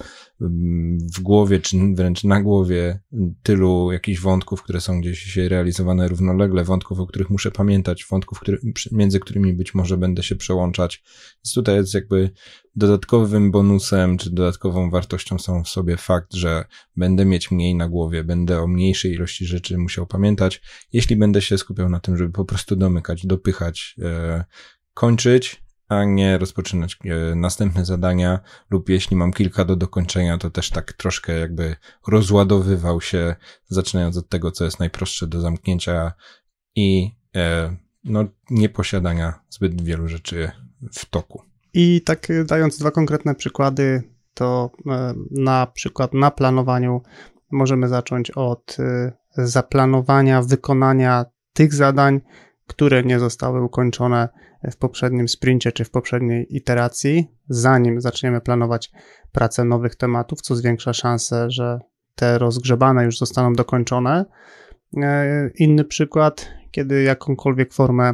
w 1.17 1.19
głowie, 1.21 1.59
czy 1.59 1.77
wręcz 1.93 2.23
na 2.23 2.41
głowie 2.41 2.99
tylu 3.43 3.91
jakichś 3.91 4.21
wątków, 4.21 4.63
które 4.63 4.81
są 4.81 5.01
gdzieś 5.01 5.37
realizowane 5.37 6.07
równolegle, 6.07 6.63
wątków, 6.63 6.99
o 6.99 7.07
których 7.07 7.29
muszę 7.29 7.51
pamiętać, 7.51 8.05
wątków, 8.09 8.39
który, 8.39 8.59
między 8.91 9.19
którymi 9.19 9.53
być 9.53 9.73
może 9.73 9.97
będę 9.97 10.23
się 10.23 10.35
przełączać. 10.35 11.03
Więc 11.35 11.53
tutaj 11.53 11.75
jest 11.75 11.93
jakby 11.93 12.31
dodatkowym 12.75 13.51
bonusem, 13.51 14.17
czy 14.17 14.29
dodatkową 14.29 14.89
wartością 14.89 15.39
są 15.39 15.63
w 15.63 15.69
sobie 15.69 15.97
fakt, 15.97 16.33
że 16.33 16.65
będę 16.95 17.25
mieć 17.25 17.51
mniej 17.51 17.75
na 17.75 17.89
głowie, 17.89 18.23
będę 18.23 18.61
o 18.61 18.67
mniejszej 18.67 19.11
ilości 19.11 19.45
rzeczy 19.45 19.77
musiał 19.77 20.07
pamiętać, 20.07 20.61
jeśli 20.93 21.15
będę 21.15 21.41
się 21.41 21.57
skupiał 21.57 21.89
na 21.89 21.99
tym, 21.99 22.17
żeby 22.17 22.31
po 22.31 22.45
prostu 22.45 22.75
domykać, 22.75 23.25
dopychać, 23.25 23.95
e, 24.01 24.43
kończyć, 24.93 25.68
a 25.89 26.03
nie 26.03 26.37
rozpoczynać 26.37 26.97
e, 27.05 27.35
następne 27.35 27.85
zadania, 27.85 28.39
lub 28.69 28.89
jeśli 28.89 29.17
mam 29.17 29.33
kilka 29.33 29.65
do 29.65 29.75
dokończenia, 29.75 30.37
to 30.37 30.49
też 30.49 30.69
tak 30.69 30.93
troszkę 30.93 31.39
jakby 31.39 31.75
rozładowywał 32.07 33.01
się, 33.01 33.35
zaczynając 33.67 34.17
od 34.17 34.29
tego, 34.29 34.51
co 34.51 34.65
jest 34.65 34.79
najprostsze 34.79 35.27
do 35.27 35.41
zamknięcia 35.41 36.11
i 36.75 37.11
e, 37.35 37.75
no, 38.03 38.25
nieposiadania 38.49 39.39
zbyt 39.49 39.81
wielu 39.81 40.07
rzeczy 40.07 40.51
w 40.93 41.05
toku. 41.05 41.41
I 41.73 42.01
tak 42.01 42.29
y, 42.29 42.45
dając 42.45 42.77
dwa 42.77 42.91
konkretne 42.91 43.35
przykłady, 43.35 44.03
to 44.33 44.71
e, 44.87 45.13
na 45.31 45.67
przykład 45.67 46.13
na 46.13 46.31
planowaniu 46.31 47.01
możemy 47.51 47.87
zacząć 47.87 48.31
od 48.31 48.77
zaplanowania 49.37 50.41
wykonania 50.41 51.25
tych 51.53 51.73
zadań, 51.73 52.21
które 52.69 53.03
nie 53.03 53.19
zostały 53.19 53.63
ukończone 53.63 54.29
w 54.71 54.77
poprzednim 54.77 55.27
sprincie 55.27 55.71
czy 55.71 55.85
w 55.85 55.91
poprzedniej 55.91 56.55
iteracji, 56.55 57.27
zanim 57.47 58.01
zaczniemy 58.01 58.41
planować 58.41 58.91
pracę 59.31 59.65
nowych 59.65 59.95
tematów, 59.95 60.41
co 60.41 60.55
zwiększa 60.55 60.93
szanse, 60.93 61.51
że 61.51 61.79
te 62.15 62.37
rozgrzebane 62.37 63.05
już 63.05 63.17
zostaną 63.17 63.53
dokończone. 63.53 64.25
E, 64.97 65.49
inny 65.55 65.83
przykład, 65.83 66.47
kiedy 66.71 67.03
jakąkolwiek 67.03 67.73
formę 67.73 68.13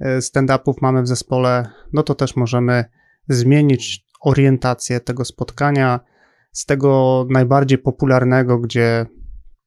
e, 0.00 0.18
stand-upów 0.18 0.74
mamy 0.82 1.02
w 1.02 1.08
zespole, 1.08 1.68
no 1.92 2.02
to 2.02 2.14
też 2.14 2.36
możemy 2.36 2.84
zmienić 3.28 4.04
orientację 4.20 5.00
tego 5.00 5.24
spotkania 5.24 6.00
z 6.52 6.66
tego 6.66 7.26
najbardziej 7.30 7.78
popularnego, 7.78 8.58
gdzie 8.58 9.06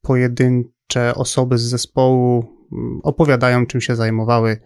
pojedyncze 0.02 1.14
osoby 1.14 1.58
z 1.58 1.62
zespołu 1.62 2.57
opowiadają, 3.02 3.66
czym 3.66 3.80
się 3.80 3.96
zajmowały 3.96 4.56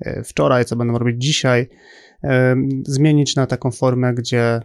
e, 0.00 0.22
wczoraj, 0.24 0.64
co 0.64 0.76
będą 0.76 0.98
robić 0.98 1.22
dzisiaj, 1.22 1.68
e, 2.24 2.56
zmienić 2.86 3.36
na 3.36 3.46
taką 3.46 3.70
formę, 3.70 4.14
gdzie 4.14 4.60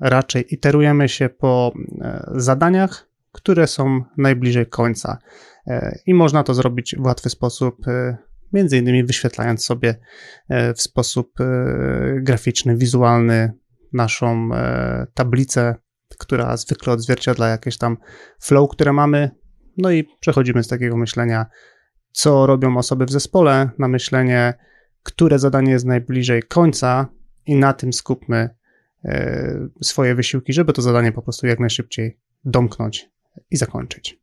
raczej 0.00 0.54
iterujemy 0.54 1.08
się 1.08 1.28
po 1.28 1.72
zadaniach, 2.34 3.08
które 3.32 3.66
są 3.66 4.04
najbliżej 4.16 4.66
końca. 4.66 5.18
I 6.06 6.14
można 6.14 6.42
to 6.42 6.54
zrobić 6.54 6.96
w 6.98 7.04
łatwy 7.04 7.30
sposób 7.30 7.76
między 8.54 8.78
innymi 8.78 9.04
wyświetlając 9.04 9.64
sobie 9.64 9.94
e, 10.48 10.74
w 10.74 10.82
sposób 10.82 11.40
e, 11.40 11.44
graficzny, 12.20 12.76
wizualny 12.76 13.52
naszą 13.92 14.48
e, 14.54 15.06
tablicę, 15.14 15.74
która 16.18 16.56
zwykle 16.56 16.92
odzwierciedla 16.92 17.48
jakieś 17.48 17.78
tam 17.78 17.96
flow, 18.40 18.70
które 18.70 18.92
mamy. 18.92 19.30
No 19.78 19.90
i 19.90 20.08
przechodzimy 20.20 20.62
z 20.62 20.68
takiego 20.68 20.96
myślenia, 20.96 21.46
co 22.14 22.46
robią 22.46 22.76
osoby 22.76 23.06
w 23.06 23.10
zespole, 23.10 23.70
na 23.78 23.88
myślenie, 23.88 24.54
które 25.02 25.38
zadanie 25.38 25.72
jest 25.72 25.84
najbliżej 25.84 26.42
końca 26.42 27.06
i 27.46 27.56
na 27.56 27.72
tym 27.72 27.92
skupmy 27.92 28.50
swoje 29.82 30.14
wysiłki, 30.14 30.52
żeby 30.52 30.72
to 30.72 30.82
zadanie 30.82 31.12
po 31.12 31.22
prostu 31.22 31.46
jak 31.46 31.60
najszybciej 31.60 32.18
domknąć 32.44 33.10
i 33.50 33.56
zakończyć. 33.56 34.20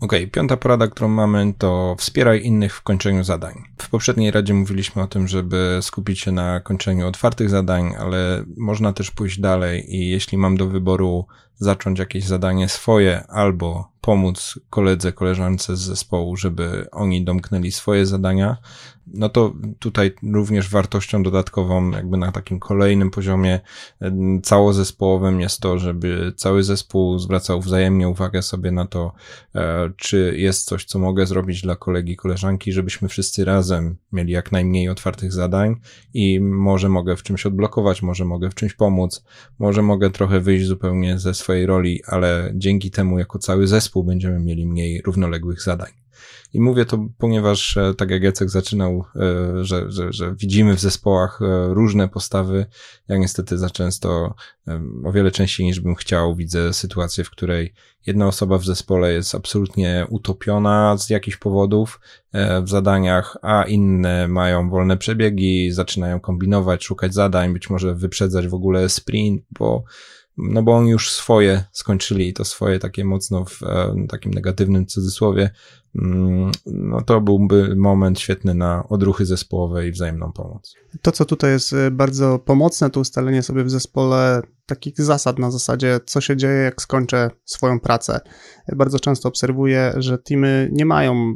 Okej, 0.00 0.22
okay, 0.22 0.30
piąta 0.30 0.56
porada, 0.56 0.88
którą 0.88 1.08
mamy, 1.08 1.54
to 1.58 1.96
wspieraj 1.98 2.44
innych 2.44 2.76
w 2.76 2.82
kończeniu 2.82 3.24
zadań. 3.24 3.54
W 3.78 3.90
poprzedniej 3.90 4.30
radzie 4.30 4.54
mówiliśmy 4.54 5.02
o 5.02 5.06
tym, 5.06 5.28
żeby 5.28 5.78
skupić 5.82 6.20
się 6.20 6.32
na 6.32 6.60
kończeniu 6.60 7.08
otwartych 7.08 7.50
zadań, 7.50 7.94
ale 7.98 8.44
można 8.56 8.92
też 8.92 9.10
pójść 9.10 9.40
dalej 9.40 9.96
i 9.96 10.10
jeśli 10.10 10.38
mam 10.38 10.56
do 10.56 10.68
wyboru 10.68 11.26
zacząć 11.56 11.98
jakieś 11.98 12.24
zadanie 12.24 12.68
swoje 12.68 13.26
albo 13.26 13.94
pomóc 14.00 14.60
koledze, 14.70 15.12
koleżance 15.12 15.76
z 15.76 15.80
zespołu, 15.80 16.36
żeby 16.36 16.86
oni 16.92 17.24
domknęli 17.24 17.72
swoje 17.72 18.06
zadania, 18.06 18.56
no 19.06 19.28
to 19.28 19.54
tutaj 19.78 20.14
również 20.32 20.70
wartością 20.70 21.22
dodatkową, 21.22 21.90
jakby 21.90 22.16
na 22.16 22.32
takim 22.32 22.58
kolejnym 22.58 23.10
poziomie 23.10 23.60
całozespołowym 24.42 25.40
jest 25.40 25.60
to, 25.60 25.78
żeby 25.78 26.32
cały 26.36 26.62
zespół 26.62 27.18
zwracał 27.18 27.60
wzajemnie 27.60 28.08
uwagę 28.08 28.42
sobie 28.42 28.70
na 28.70 28.86
to, 28.86 29.12
e, 29.54 29.90
czy 29.96 30.34
jest 30.36 30.64
coś, 30.64 30.84
co 30.84 30.98
mogę 30.98 31.26
zrobić 31.26 31.62
dla 31.62 31.76
kolegi, 31.76 32.16
koleżanki, 32.16 32.72
żebyśmy 32.72 33.08
wszyscy 33.08 33.44
razem 33.44 33.96
mieli 34.12 34.32
jak 34.32 34.52
najmniej 34.52 34.88
otwartych 34.88 35.32
zadań 35.32 35.76
i 36.14 36.40
może 36.40 36.88
mogę 36.88 37.16
w 37.16 37.22
czymś 37.22 37.46
odblokować, 37.46 38.02
może 38.02 38.24
mogę 38.24 38.50
w 38.50 38.54
czymś 38.54 38.74
pomóc, 38.74 39.24
może 39.58 39.82
mogę 39.82 40.10
trochę 40.10 40.40
wyjść 40.40 40.66
zupełnie 40.66 41.18
ze 41.18 41.34
swojej 41.44 41.66
roli, 41.66 42.02
ale 42.06 42.52
dzięki 42.54 42.90
temu 42.90 43.18
jako 43.18 43.38
cały 43.38 43.66
zespół 43.66 44.04
będziemy 44.04 44.40
mieli 44.40 44.66
mniej 44.66 45.02
równoległych 45.02 45.62
zadań. 45.62 45.92
I 46.52 46.60
mówię 46.60 46.84
to, 46.84 47.08
ponieważ 47.18 47.76
e, 47.76 47.94
tak 47.94 48.10
jak 48.10 48.22
Jacek 48.22 48.50
zaczynał, 48.50 49.04
e, 49.16 49.64
że, 49.64 49.90
że, 49.90 50.12
że 50.12 50.34
widzimy 50.34 50.76
w 50.76 50.80
zespołach 50.80 51.40
e, 51.42 51.74
różne 51.74 52.08
postawy. 52.08 52.66
Ja 53.08 53.16
niestety 53.16 53.58
za 53.58 53.70
często, 53.70 54.34
o 55.04 55.12
wiele 55.12 55.30
częściej 55.30 55.66
niż 55.66 55.80
bym 55.80 55.94
chciał, 55.94 56.34
widzę 56.34 56.72
sytuację, 56.72 57.24
w 57.24 57.30
której 57.30 57.72
jedna 58.06 58.26
osoba 58.26 58.58
w 58.58 58.64
zespole 58.64 59.12
jest 59.12 59.34
absolutnie 59.34 60.06
utopiona 60.08 60.96
z 60.98 61.10
jakichś 61.10 61.36
powodów 61.36 62.00
w 62.62 62.68
zadaniach, 62.68 63.36
a 63.42 63.64
inne 63.64 64.28
mają 64.28 64.70
wolne 64.70 64.96
przebiegi, 64.96 65.72
zaczynają 65.72 66.20
kombinować, 66.20 66.84
szukać 66.84 67.14
zadań, 67.14 67.52
być 67.52 67.70
może 67.70 67.94
wyprzedzać 67.94 68.48
w 68.48 68.54
ogóle 68.54 68.88
sprint, 68.88 69.42
bo 69.58 69.84
no 70.36 70.62
bo 70.62 70.72
oni 70.72 70.90
już 70.90 71.10
swoje 71.10 71.64
skończyli 71.72 72.28
i 72.28 72.32
to 72.32 72.44
swoje 72.44 72.78
takie 72.78 73.04
mocno 73.04 73.44
w 73.44 73.62
e, 73.62 73.94
takim 74.08 74.34
negatywnym 74.34 74.86
cudzysłowie, 74.86 75.50
mm, 75.94 76.52
no 76.66 77.00
to 77.00 77.20
byłby 77.20 77.76
moment 77.76 78.20
świetny 78.20 78.54
na 78.54 78.88
odruchy 78.88 79.26
zespołowe 79.26 79.88
i 79.88 79.92
wzajemną 79.92 80.32
pomoc. 80.32 80.74
To, 81.02 81.12
co 81.12 81.24
tutaj 81.24 81.50
jest 81.50 81.72
e, 81.72 81.90
bardzo 81.90 82.38
pomocne, 82.38 82.90
to 82.90 83.00
ustalenie 83.00 83.42
sobie 83.42 83.64
w 83.64 83.70
zespole 83.70 84.42
takich 84.66 85.00
zasad 85.00 85.38
na 85.38 85.50
zasadzie, 85.50 86.00
co 86.06 86.20
się 86.20 86.36
dzieje, 86.36 86.62
jak 86.62 86.82
skończę 86.82 87.30
swoją 87.44 87.80
pracę. 87.80 88.20
Bardzo 88.76 89.00
często 89.00 89.28
obserwuję, 89.28 89.92
że 89.96 90.18
teamy 90.18 90.68
nie 90.72 90.86
mają 90.86 91.34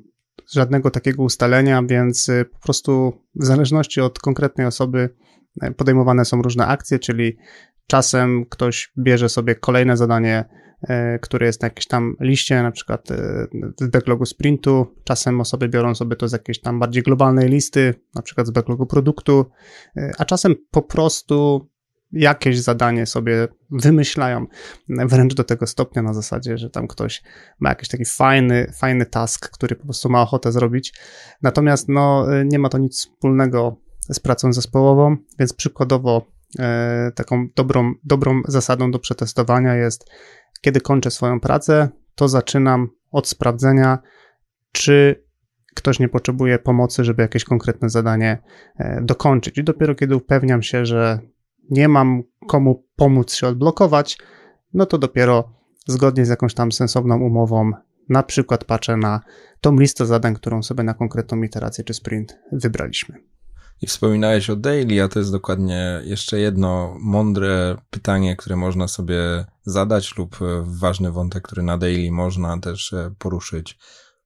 żadnego 0.52 0.90
takiego 0.90 1.22
ustalenia, 1.22 1.82
więc 1.82 2.28
e, 2.28 2.44
po 2.44 2.58
prostu 2.58 3.12
w 3.34 3.44
zależności 3.44 4.00
od 4.00 4.18
konkretnej 4.18 4.66
osoby 4.66 5.14
podejmowane 5.76 6.24
są 6.24 6.42
różne 6.42 6.66
akcje, 6.66 6.98
czyli 6.98 7.36
Czasem 7.88 8.44
ktoś 8.50 8.92
bierze 8.98 9.28
sobie 9.28 9.54
kolejne 9.54 9.96
zadanie, 9.96 10.44
e, 10.88 11.18
które 11.18 11.46
jest 11.46 11.62
na 11.62 11.66
jakiejś 11.66 11.86
tam 11.86 12.16
liście, 12.20 12.62
na 12.62 12.70
przykład 12.70 13.10
e, 13.10 13.46
w 13.80 13.90
backlogu 13.90 14.26
sprintu. 14.26 14.86
Czasem 15.04 15.40
osoby 15.40 15.68
biorą 15.68 15.94
sobie 15.94 16.16
to 16.16 16.28
z 16.28 16.32
jakiejś 16.32 16.60
tam 16.60 16.78
bardziej 16.78 17.02
globalnej 17.02 17.48
listy, 17.48 17.94
na 18.14 18.22
przykład 18.22 18.46
z 18.46 18.50
backlogu 18.50 18.86
produktu, 18.86 19.50
e, 19.96 20.12
a 20.18 20.24
czasem 20.24 20.54
po 20.70 20.82
prostu 20.82 21.68
jakieś 22.12 22.60
zadanie 22.60 23.06
sobie 23.06 23.48
wymyślają, 23.70 24.46
wręcz 24.88 25.34
do 25.34 25.44
tego 25.44 25.66
stopnia 25.66 26.02
na 26.02 26.14
zasadzie, 26.14 26.58
że 26.58 26.70
tam 26.70 26.88
ktoś 26.88 27.22
ma 27.60 27.68
jakiś 27.68 27.88
taki 27.88 28.04
fajny, 28.04 28.72
fajny 28.80 29.06
task, 29.06 29.50
który 29.50 29.76
po 29.76 29.84
prostu 29.84 30.08
ma 30.08 30.22
ochotę 30.22 30.52
zrobić. 30.52 30.94
Natomiast 31.42 31.88
no, 31.88 32.26
nie 32.44 32.58
ma 32.58 32.68
to 32.68 32.78
nic 32.78 32.98
wspólnego 32.98 33.76
z 34.08 34.20
pracą 34.20 34.52
zespołową, 34.52 35.16
więc 35.38 35.52
przykładowo 35.52 36.37
E, 36.37 36.37
taką 37.14 37.48
dobrą, 37.56 37.92
dobrą 38.04 38.40
zasadą 38.46 38.90
do 38.90 38.98
przetestowania 38.98 39.74
jest 39.74 40.10
kiedy 40.60 40.80
kończę 40.80 41.10
swoją 41.10 41.40
pracę, 41.40 41.88
to 42.14 42.28
zaczynam 42.28 42.88
od 43.10 43.28
sprawdzenia, 43.28 43.98
czy 44.72 45.24
ktoś 45.74 45.98
nie 45.98 46.08
potrzebuje 46.08 46.58
pomocy, 46.58 47.04
żeby 47.04 47.22
jakieś 47.22 47.44
konkretne 47.44 47.88
zadanie 47.88 48.38
e, 48.76 49.00
dokończyć. 49.02 49.58
I 49.58 49.64
dopiero 49.64 49.94
kiedy 49.94 50.16
upewniam 50.16 50.62
się, 50.62 50.86
że 50.86 51.20
nie 51.70 51.88
mam 51.88 52.22
komu 52.48 52.86
pomóc 52.96 53.34
się 53.34 53.46
odblokować, 53.46 54.18
no 54.74 54.86
to 54.86 54.98
dopiero 54.98 55.52
zgodnie 55.86 56.26
z 56.26 56.28
jakąś 56.28 56.54
tam 56.54 56.72
sensowną 56.72 57.20
umową, 57.20 57.70
na 58.08 58.22
przykład 58.22 58.64
patrzę 58.64 58.96
na 58.96 59.20
tą 59.60 59.76
listę 59.76 60.06
zadań, 60.06 60.34
którą 60.34 60.62
sobie 60.62 60.82
na 60.84 60.94
konkretną 60.94 61.42
iterację 61.42 61.84
czy 61.84 61.94
sprint 61.94 62.38
wybraliśmy. 62.52 63.14
I 63.82 63.86
wspominałeś 63.86 64.50
o 64.50 64.56
daily, 64.56 65.02
a 65.02 65.08
to 65.08 65.18
jest 65.18 65.32
dokładnie 65.32 66.00
jeszcze 66.04 66.38
jedno 66.38 66.96
mądre 67.00 67.76
pytanie, 67.90 68.36
które 68.36 68.56
można 68.56 68.88
sobie 68.88 69.44
zadać 69.62 70.16
lub 70.16 70.38
ważny 70.62 71.12
wątek, 71.12 71.42
który 71.42 71.62
na 71.62 71.78
daily 71.78 72.10
można 72.12 72.60
też 72.60 72.92
e, 72.92 73.14
poruszyć 73.18 73.78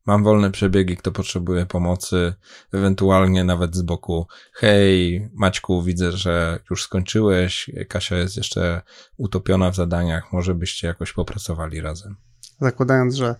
mam 0.06 0.24
wolne 0.24 0.50
przebiegi, 0.50 0.96
kto 0.96 1.12
potrzebuje 1.12 1.66
pomocy, 1.66 2.34
ewentualnie 2.72 3.44
nawet 3.44 3.76
z 3.76 3.82
boku, 3.82 4.26
hej, 4.52 5.28
Maćku, 5.34 5.82
widzę, 5.82 6.12
że 6.12 6.58
już 6.70 6.84
skończyłeś, 6.84 7.70
Kasia 7.88 8.16
jest 8.16 8.36
jeszcze 8.36 8.82
utopiona 9.16 9.70
w 9.70 9.76
zadaniach, 9.76 10.32
może 10.32 10.54
byście 10.54 10.86
jakoś 10.86 11.12
popracowali 11.12 11.80
razem. 11.80 12.16
Zakładając, 12.60 13.14
że 13.14 13.34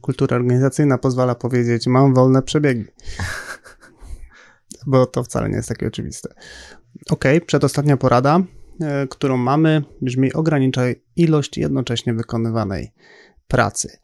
kultura 0.00 0.36
organizacyjna 0.36 0.98
pozwala 0.98 1.34
powiedzieć, 1.34 1.86
mam 1.86 2.14
wolne 2.14 2.42
przebiegi. 2.42 2.84
Bo 4.88 5.06
to 5.06 5.24
wcale 5.24 5.48
nie 5.48 5.56
jest 5.56 5.68
takie 5.68 5.86
oczywiste. 5.86 6.34
Ok, 7.10 7.24
przedostatnia 7.46 7.96
porada, 7.96 8.40
e, 8.80 9.06
którą 9.06 9.36
mamy, 9.36 9.82
brzmi 10.00 10.32
ograniczaj 10.32 11.02
ilość 11.16 11.58
jednocześnie 11.58 12.14
wykonywanej 12.14 12.92
pracy. 13.48 13.98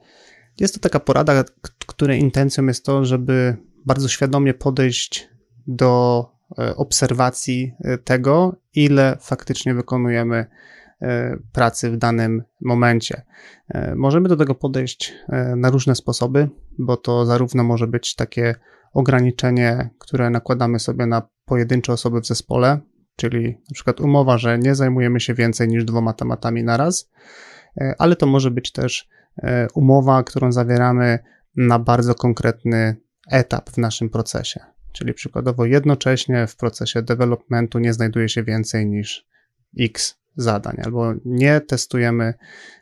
Jest 0.60 0.74
to 0.74 0.80
taka 0.80 1.00
porada, 1.00 1.44
której 1.86 2.20
intencją 2.20 2.66
jest 2.66 2.84
to, 2.84 3.04
żeby 3.04 3.56
bardzo 3.86 4.08
świadomie 4.08 4.54
podejść 4.54 5.28
do 5.66 6.24
e, 6.58 6.76
obserwacji 6.76 7.72
e, 7.80 7.98
tego, 7.98 8.56
ile 8.74 9.18
faktycznie 9.20 9.74
wykonujemy 9.74 10.46
pracy 11.52 11.90
w 11.90 11.96
danym 11.96 12.42
momencie. 12.60 13.22
Możemy 13.96 14.28
do 14.28 14.36
tego 14.36 14.54
podejść 14.54 15.14
na 15.56 15.70
różne 15.70 15.94
sposoby, 15.94 16.48
bo 16.78 16.96
to 16.96 17.26
zarówno 17.26 17.64
może 17.64 17.86
być 17.86 18.14
takie 18.14 18.54
ograniczenie, 18.92 19.90
które 19.98 20.30
nakładamy 20.30 20.78
sobie 20.78 21.06
na 21.06 21.28
pojedyncze 21.44 21.92
osoby 21.92 22.20
w 22.20 22.26
zespole, 22.26 22.80
czyli 23.16 23.48
na 23.48 23.74
przykład 23.74 24.00
umowa, 24.00 24.38
że 24.38 24.58
nie 24.58 24.74
zajmujemy 24.74 25.20
się 25.20 25.34
więcej 25.34 25.68
niż 25.68 25.84
dwoma 25.84 26.12
tematami 26.12 26.64
na 26.64 26.76
raz, 26.76 27.10
ale 27.98 28.16
to 28.16 28.26
może 28.26 28.50
być 28.50 28.72
też 28.72 29.08
E, 29.42 29.68
umowa, 29.74 30.22
którą 30.22 30.52
zawieramy 30.52 31.18
na 31.56 31.78
bardzo 31.78 32.14
konkretny 32.14 32.96
etap 33.30 33.70
w 33.70 33.78
naszym 33.78 34.10
procesie. 34.10 34.60
Czyli 34.92 35.14
przykładowo 35.14 35.64
jednocześnie 35.64 36.46
w 36.46 36.56
procesie 36.56 37.02
developmentu 37.02 37.78
nie 37.78 37.92
znajduje 37.92 38.28
się 38.28 38.42
więcej 38.42 38.86
niż 38.86 39.26
x 39.78 40.20
zadań, 40.36 40.76
albo 40.84 41.14
nie 41.24 41.60
testujemy 41.60 42.34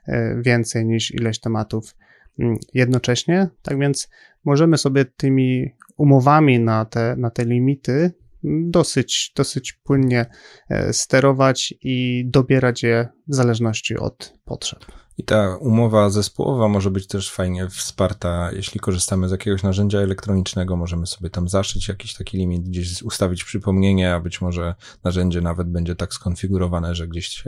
e, 0.07 0.43
więcej 0.43 0.87
niż 0.87 1.15
ileś 1.15 1.41
tematów 1.41 1.97
mm, 2.39 2.57
jednocześnie. 2.75 3.49
Tak 3.63 3.79
więc 3.79 4.09
możemy 4.45 4.79
sobie 4.79 5.05
tymi 5.05 5.75
umowami 5.97 6.61
na 6.61 6.85
te, 6.85 7.17
na 7.17 7.31
te 7.31 7.45
limity 7.45 8.13
dosyć, 8.45 9.33
dosyć 9.37 9.73
płynnie 9.73 10.27
e, 10.69 10.93
sterować 10.93 11.75
i 11.81 12.25
dobierać 12.27 12.83
je 12.83 13.09
w 13.29 13.35
zależności 13.35 13.97
od 13.97 14.35
potrzeb. 14.45 15.02
I 15.19 15.25
ta 15.25 15.57
umowa 15.57 16.11
zespołowa 16.11 16.69
może 16.69 16.91
być 16.91 17.07
też 17.07 17.33
fajnie 17.33 17.69
wsparta, 17.69 18.51
jeśli 18.53 18.81
korzystamy 18.81 19.29
z 19.29 19.31
jakiegoś 19.31 19.63
narzędzia 19.63 19.99
elektronicznego, 19.99 20.77
możemy 20.77 21.07
sobie 21.07 21.31
tam 21.31 21.49
zaszyć 21.49 21.89
jakiś 21.89 22.15
taki 22.15 22.37
limit, 22.37 22.69
gdzieś 22.69 23.03
ustawić 23.03 23.45
przypomnienie, 23.45 24.15
a 24.15 24.21
być 24.21 24.41
może 24.41 24.75
narzędzie 25.05 25.41
nawet 25.41 25.69
będzie 25.69 25.97
tak 25.97 26.15
skonfigurowane, 26.15 26.95
że 26.95 27.09
gdzieś 27.09 27.45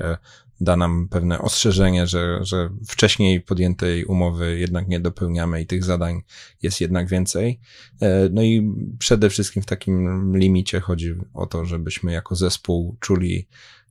da 0.60 0.76
nam 0.76 1.08
pewne 1.08 1.38
ostrzeżenie, 1.38 2.06
że, 2.06 2.38
że 2.42 2.70
wcześniej 2.88 3.40
podjętej 3.40 4.04
umowy 4.04 4.58
jednak 4.58 4.88
nie 4.88 5.00
dopełniamy 5.00 5.62
i 5.62 5.66
tych 5.66 5.84
zadań 5.84 6.22
jest 6.62 6.80
jednak 6.80 7.08
więcej. 7.08 7.60
E, 8.00 8.28
no 8.32 8.42
i 8.42 8.72
przede 8.98 9.30
wszystkim 9.30 9.62
w 9.62 9.66
takim 9.66 10.36
limicie 10.36 10.80
chodzi 10.80 11.14
o 11.34 11.46
to, 11.46 11.64
żebyśmy 11.64 12.12
jako 12.12 12.34
zespół 12.34 12.96
czuli, 13.00 13.48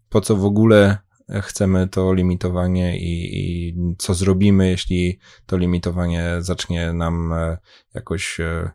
po 0.10 0.22
co 0.22 0.36
w 0.36 0.46
ogóle 0.46 0.98
chcemy 1.42 1.88
to 1.88 2.14
limitowanie 2.14 3.00
i, 3.00 3.40
i 3.40 3.76
co 3.98 4.14
zrobimy, 4.14 4.70
jeśli 4.70 5.20
to 5.46 5.58
limitowanie 5.58 6.36
zacznie 6.40 6.94
nam 6.94 7.34
e, 7.34 7.58
jakoś 7.94 8.40
e, 8.40 8.72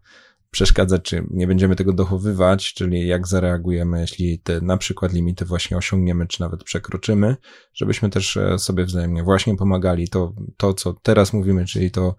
przeszkadzać, 0.50 1.02
czy 1.02 1.26
nie 1.30 1.46
będziemy 1.46 1.76
tego 1.76 1.92
dochowywać, 1.92 2.74
czyli 2.74 3.06
jak 3.06 3.26
zareagujemy, 3.26 4.00
jeśli 4.00 4.38
te 4.38 4.60
na 4.60 4.76
przykład 4.76 5.12
limity 5.12 5.44
właśnie 5.44 5.76
osiągniemy, 5.76 6.26
czy 6.26 6.40
nawet 6.40 6.64
przekroczymy, 6.64 7.36
żebyśmy 7.74 8.10
też 8.10 8.36
e, 8.36 8.58
sobie 8.58 8.84
wzajemnie 8.84 9.22
właśnie 9.22 9.56
pomagali. 9.56 10.08
To, 10.08 10.34
to 10.56 10.74
co 10.74 10.92
teraz 10.92 11.32
mówimy, 11.32 11.64
czyli 11.64 11.90
to 11.90 12.16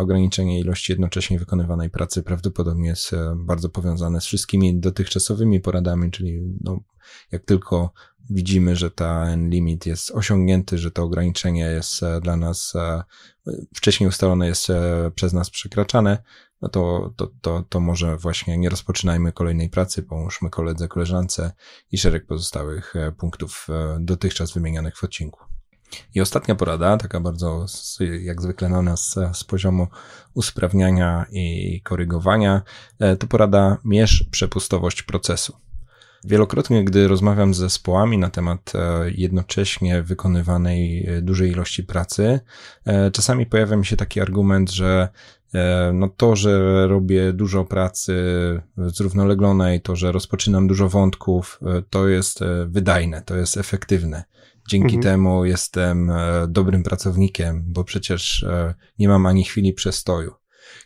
ograniczenie 0.00 0.60
ilości 0.60 0.92
jednocześnie 0.92 1.38
wykonywanej 1.38 1.90
pracy 1.90 2.22
prawdopodobnie 2.22 2.88
jest 2.88 3.10
bardzo 3.36 3.68
powiązane 3.68 4.20
z 4.20 4.24
wszystkimi 4.24 4.80
dotychczasowymi 4.80 5.60
poradami, 5.60 6.10
czyli 6.10 6.40
no, 6.60 6.80
jak 7.32 7.44
tylko 7.44 7.92
widzimy, 8.30 8.76
że 8.76 8.90
ten 8.90 9.50
limit 9.50 9.86
jest 9.86 10.10
osiągnięty, 10.10 10.78
że 10.78 10.90
to 10.90 11.02
ograniczenie 11.02 11.64
jest 11.64 12.02
e, 12.02 12.20
dla 12.20 12.36
nas 12.36 12.72
e, 12.76 13.02
wcześniej 13.74 14.08
ustalone 14.08 14.46
jest 14.46 14.70
e, 14.70 15.10
przez 15.14 15.32
nas 15.32 15.50
przekraczane, 15.50 16.18
no 16.62 16.68
to, 16.68 17.12
to, 17.16 17.30
to, 17.40 17.64
to 17.68 17.80
może 17.80 18.16
właśnie 18.16 18.58
nie 18.58 18.68
rozpoczynajmy 18.68 19.32
kolejnej 19.32 19.70
pracy, 19.70 20.02
pomóżmy 20.02 20.50
koledze, 20.50 20.88
koleżance 20.88 21.52
i 21.92 21.98
szereg 21.98 22.26
pozostałych 22.26 22.94
punktów 23.18 23.66
dotychczas 24.00 24.52
wymienianych 24.52 24.96
w 24.96 25.04
odcinku. 25.04 25.40
I 26.14 26.20
ostatnia 26.20 26.54
porada, 26.54 26.96
taka 26.96 27.20
bardzo 27.20 27.66
jak 28.20 28.42
zwykle 28.42 28.68
na 28.68 28.82
nas 28.82 29.14
z 29.32 29.44
poziomu 29.44 29.86
usprawniania 30.34 31.26
i 31.30 31.80
korygowania, 31.84 32.62
to 33.18 33.26
porada 33.26 33.78
mierz 33.84 34.24
przepustowość 34.30 35.02
procesu. 35.02 35.67
Wielokrotnie, 36.24 36.84
gdy 36.84 37.08
rozmawiam 37.08 37.54
z 37.54 37.58
zespołami 37.58 38.18
na 38.18 38.30
temat 38.30 38.72
e, 38.74 39.10
jednocześnie 39.10 40.02
wykonywanej 40.02 41.06
e, 41.06 41.22
dużej 41.22 41.50
ilości 41.50 41.84
pracy, 41.84 42.40
e, 42.84 43.10
czasami 43.10 43.46
pojawia 43.46 43.76
mi 43.76 43.86
się 43.86 43.96
taki 43.96 44.20
argument, 44.20 44.70
że 44.70 45.08
no 45.94 46.08
to, 46.08 46.36
że 46.36 46.86
robię 46.88 47.32
dużo 47.32 47.64
pracy 47.64 48.14
zrównoleglonej, 48.76 49.80
to, 49.80 49.96
że 49.96 50.12
rozpoczynam 50.12 50.66
dużo 50.66 50.88
wątków, 50.88 51.60
to 51.90 52.08
jest 52.08 52.40
wydajne, 52.66 53.22
to 53.22 53.36
jest 53.36 53.56
efektywne. 53.56 54.24
Dzięki 54.68 54.96
mhm. 54.96 55.02
temu 55.02 55.44
jestem 55.44 56.12
dobrym 56.48 56.82
pracownikiem, 56.82 57.64
bo 57.66 57.84
przecież 57.84 58.46
nie 58.98 59.08
mam 59.08 59.26
ani 59.26 59.44
chwili 59.44 59.72
przestoju. 59.72 60.34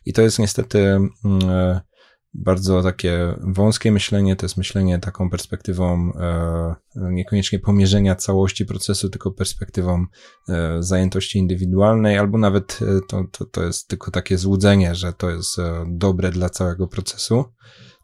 I 0.07 0.13
to 0.13 0.23
jest 0.23 0.39
niestety 0.39 0.79
mm, 0.79 1.11
bardzo 2.35 2.83
takie 2.83 3.35
wąskie 3.41 3.93
myślenie, 3.93 4.37
to 4.37 4.47
jest 4.47 4.57
myślenie 4.57 4.99
taką 4.99 5.31
perspektywą 5.31 6.13
e, 6.21 6.75
niekoniecznie 6.97 7.59
pomierzenia 7.59 8.17
całości 8.17 8.67
procesu, 8.67 9.11
tylko 9.11 9.31
perspektywą 9.31 10.07
e, 10.49 10.83
zajętości 10.83 11.39
indywidualnej, 11.39 12.19
albo 12.19 12.39
nawet 12.39 12.79
e, 12.83 13.01
to, 13.09 13.25
to, 13.33 13.45
to 13.45 13.63
jest 13.63 13.89
tylko 13.89 14.11
takie 14.11 14.39
złudzenie, 14.39 14.95
że 14.95 15.13
to 15.13 15.31
jest 15.31 15.59
e, 15.59 15.85
dobre 15.89 16.31
dla 16.31 16.49
całego 16.49 16.89
procesu. 16.89 17.45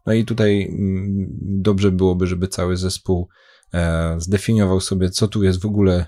No 0.06 0.12
i 0.12 0.24
tutaj 0.24 0.62
mm, 0.62 1.26
dobrze 1.40 1.90
byłoby, 1.92 2.26
żeby 2.26 2.48
cały 2.48 2.76
zespół 2.76 3.28
e, 3.74 4.16
zdefiniował 4.20 4.80
sobie, 4.80 5.10
co 5.10 5.28
tu 5.28 5.42
jest 5.42 5.62
w 5.62 5.66
ogóle 5.66 6.06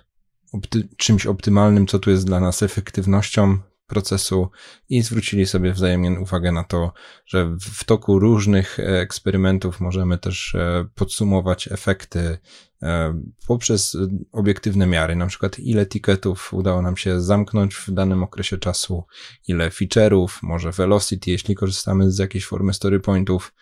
opty 0.53 0.89
czymś 0.97 1.27
optymalnym, 1.27 1.87
co 1.87 1.99
tu 1.99 2.11
jest 2.11 2.27
dla 2.27 2.41
nas 2.41 2.63
efektywnością, 2.63 3.59
procesu 3.91 4.51
i 4.89 5.03
zwrócili 5.03 5.47
sobie 5.47 5.73
wzajemnie 5.73 6.21
uwagę 6.21 6.53
na 6.53 6.65
to, 6.65 6.93
że 7.27 7.57
w 7.61 7.85
toku 7.85 8.19
różnych 8.19 8.81
e, 8.81 9.01
eksperymentów 9.01 9.81
możemy 9.81 10.19
też 10.19 10.55
e, 10.55 10.87
podsumować 10.95 11.69
efekty 11.73 12.39
e, 12.83 13.21
poprzez 13.47 13.97
obiektywne 14.33 14.87
miary, 14.87 15.17
na 15.17 15.27
przykład 15.27 15.59
ile 15.59 15.87
ticketów 15.87 16.55
udało 16.55 16.83
nam 16.83 16.97
się 16.97 17.21
zamknąć 17.21 17.75
w 17.75 17.91
danym 17.91 18.23
okresie 18.23 18.59
czasu, 18.59 19.05
ile 19.49 19.69
feature'ów, 19.69 20.29
może 20.43 20.73
velocity, 20.73 21.31
jeśli 21.31 21.55
korzystamy 21.55 22.11
z 22.11 22.19
jakiejś 22.19 22.47
formy 22.47 22.75
story 22.75 23.01
pointów, 23.01 23.55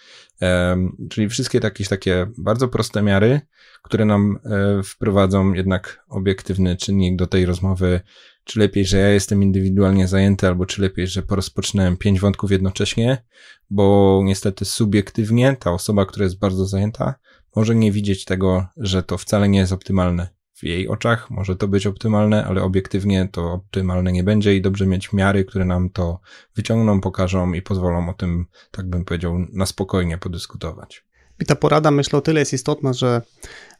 czyli 1.11 1.29
wszystkie 1.29 1.61
jakieś 1.63 1.89
takie 1.89 2.27
bardzo 2.39 2.69
proste 2.69 3.03
miary, 3.03 3.41
które 3.83 4.05
nam 4.05 4.39
wprowadzą 4.85 5.53
jednak 5.53 6.05
obiektywny 6.09 6.77
czynnik 6.77 7.17
do 7.17 7.27
tej 7.27 7.47
rozmowy, 7.47 8.01
czy 8.49 8.59
lepiej, 8.59 8.85
że 8.85 8.99
ja 8.99 9.09
jestem 9.09 9.43
indywidualnie 9.43 10.09
zajęty, 10.09 10.47
albo 10.47 10.67
czy 10.67 10.83
lepiej, 10.83 11.07
że 11.07 11.23
porozpoczynałem 11.23 11.97
pięć 11.97 12.21
wątków 12.21 12.51
jednocześnie, 12.51 13.25
bo 13.71 14.21
niestety 14.25 14.65
subiektywnie 14.65 15.57
ta 15.61 15.73
osoba, 15.73 16.07
która 16.07 16.25
jest 16.25 16.39
bardzo 16.39 16.67
zajęta, 16.67 17.15
może 17.57 17.75
nie 17.75 17.93
widzieć 17.93 18.25
tego, 18.25 18.67
że 18.77 19.03
to 19.03 19.19
wcale 19.19 19.49
nie 19.49 19.59
jest 19.59 19.73
optymalne 19.73 20.39
w 20.59 20.63
jej 20.63 20.89
oczach 20.89 21.31
może 21.31 21.57
to 21.57 21.69
być 21.69 21.87
optymalne, 21.87 22.45
ale 22.45 22.63
obiektywnie 22.63 23.29
to 23.33 23.53
optymalne 23.53 24.13
nie 24.13 24.25
będzie 24.25 24.57
i 24.57 24.63
dobrze 24.63 24.87
mieć 24.87 25.13
miary, 25.13 25.45
które 25.45 25.65
nam 25.65 25.91
to 25.91 26.21
wyciągną, 26.57 27.01
pokażą 27.01 27.53
i 27.53 27.63
pozwolą 27.63 28.09
o 28.09 28.13
tym, 28.13 28.47
tak 28.71 28.91
bym 28.91 29.05
powiedział, 29.05 29.39
na 29.53 29.67
spokojnie 29.67 30.19
podyskutować. 30.19 31.05
I 31.41 31.45
ta 31.45 31.57
porada, 31.57 31.91
myślę, 31.91 32.19
o 32.19 32.23
tyle 32.23 32.41
jest 32.41 32.53
istotna, 32.53 32.93
że 32.93 33.23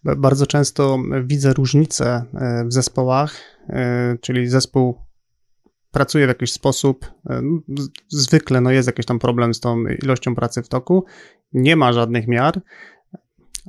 bardzo 0.05 0.47
często 0.47 0.99
widzę 1.25 1.53
różnice 1.53 2.25
e, 2.35 2.65
w 2.65 2.73
zespołach, 2.73 3.35
czyli 4.21 4.47
zespół 4.47 5.09
pracuje 5.91 6.27
w 6.27 6.29
jakiś 6.29 6.53
sposób, 6.53 7.07
e, 7.31 7.43
zwykle 8.09 8.61
no 8.61 8.71
jest 8.71 8.87
jakiś 8.87 9.07
tam 9.07 9.19
problem 9.19 9.55
z 9.55 9.61
tą 9.61 9.85
ilością 10.03 10.35
pracy 10.35 10.63
w 10.63 10.69
toku, 10.69 11.05
nie 11.53 11.77
ma 11.77 11.93
żadnych 11.93 12.29
miar, 12.29 12.61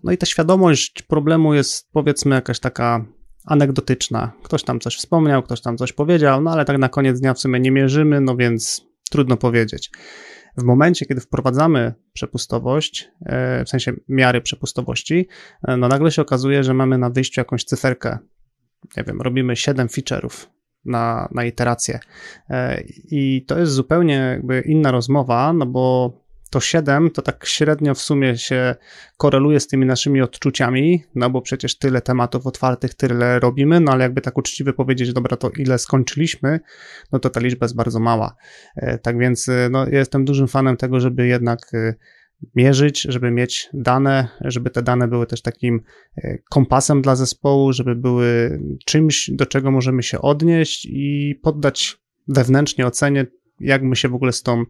no 0.04 0.12
i 0.12 0.18
ta 0.18 0.26
świadomość 0.26 1.02
problemu 1.02 1.54
jest 1.54 1.92
powiedzmy 1.92 2.36
jakaś 2.36 2.60
taka 2.60 3.06
anegdotyczna. 3.46 4.32
Ktoś 4.44 4.64
tam 4.64 4.80
coś 4.80 4.98
wspomniał, 4.98 5.44
ktoś 5.44 5.62
tam 5.62 5.78
coś 5.78 5.94
powiedział, 5.94 6.42
no 6.42 6.52
ale 6.52 6.66
tak 6.66 6.78
na 6.78 6.90
koniec 6.90 7.20
dnia 7.20 7.34
w 7.34 7.40
sumie 7.40 7.60
nie 7.60 7.72
mierzymy, 7.72 8.22
no 8.22 8.36
więc 8.36 8.86
trudno 9.12 9.38
powiedzieć. 9.38 9.92
W 10.58 10.64
momencie, 10.64 11.06
kiedy 11.06 11.22
wprowadzamy 11.22 11.94
przepustowość, 12.14 13.12
e, 13.26 13.66
w 13.66 13.70
sensie 13.70 13.94
miary 14.08 14.42
przepustowości, 14.42 15.28
e, 15.68 15.78
no 15.78 15.88
nagle 15.88 16.12
się 16.12 16.22
okazuje, 16.22 16.64
że 16.64 16.74
mamy 16.74 16.98
na 16.98 17.10
wyjściu 17.10 17.42
jakąś 17.42 17.64
cyferkę. 17.64 18.18
Nie 18.98 19.04
wiem, 19.04 19.22
robimy 19.22 19.56
7 19.56 19.88
feature'ów 19.88 20.48
na, 20.86 21.30
na 21.32 21.44
iterację. 21.46 22.00
E, 22.50 22.84
I 23.12 23.46
to 23.48 23.60
jest 23.60 23.72
zupełnie 23.72 24.14
jakby 24.14 24.62
inna 24.62 24.92
rozmowa, 24.92 25.54
no 25.54 25.66
bo 25.66 26.14
to 26.50 26.60
7 26.60 27.12
to 27.12 27.22
tak 27.22 27.46
średnio 27.46 27.96
w 27.96 28.02
sumie 28.02 28.38
się 28.38 28.76
koreluje 29.18 29.60
z 29.60 29.68
tymi 29.68 29.86
naszymi 29.86 30.22
odczuciami, 30.22 31.04
no 31.16 31.30
bo 31.30 31.42
przecież 31.42 31.78
tyle 31.78 32.02
tematów 32.02 32.48
otwartych, 32.48 32.94
tyle 32.94 33.40
robimy, 33.40 33.80
no 33.80 33.92
ale 33.92 34.04
jakby 34.04 34.22
tak 34.22 34.38
uczciwie 34.38 34.74
powiedzieć, 34.74 35.14
dobra, 35.14 35.38
to 35.38 35.50
ile 35.50 35.78
skończyliśmy, 35.78 36.60
no 37.12 37.20
to 37.20 37.30
ta 37.30 37.40
liczba 37.40 37.66
jest 37.66 37.76
bardzo 37.76 38.00
mała. 38.00 38.36
E, 38.76 38.98
tak 38.98 39.18
więc 39.18 39.50
e, 39.50 39.70
no, 39.72 39.88
jestem 39.88 40.26
dużym 40.26 40.48
fanem 40.48 40.78
tego, 40.78 41.00
żeby 41.00 41.28
jednak 41.28 41.72
mierzyć, 42.56 43.02
żeby 43.02 43.32
mieć 43.32 43.70
dane, 43.74 44.28
żeby 44.42 44.70
te 44.70 44.82
dane 44.82 45.08
były 45.08 45.26
też 45.26 45.42
takim 45.42 45.82
kompasem 46.50 47.02
dla 47.02 47.16
zespołu, 47.16 47.74
żeby 47.74 47.96
były 47.96 48.60
czymś, 48.86 49.30
do 49.34 49.46
czego 49.46 49.72
możemy 49.72 50.04
się 50.04 50.22
odnieść 50.22 50.86
i 50.86 51.36
poddać 51.44 51.98
wewnętrznie 52.28 52.88
ocenie, 52.88 53.26
jak 53.60 53.84
my 53.84 53.96
się 53.96 54.10
w 54.10 54.16
ogóle 54.16 54.32
z 54.32 54.44
tą 54.44 54.64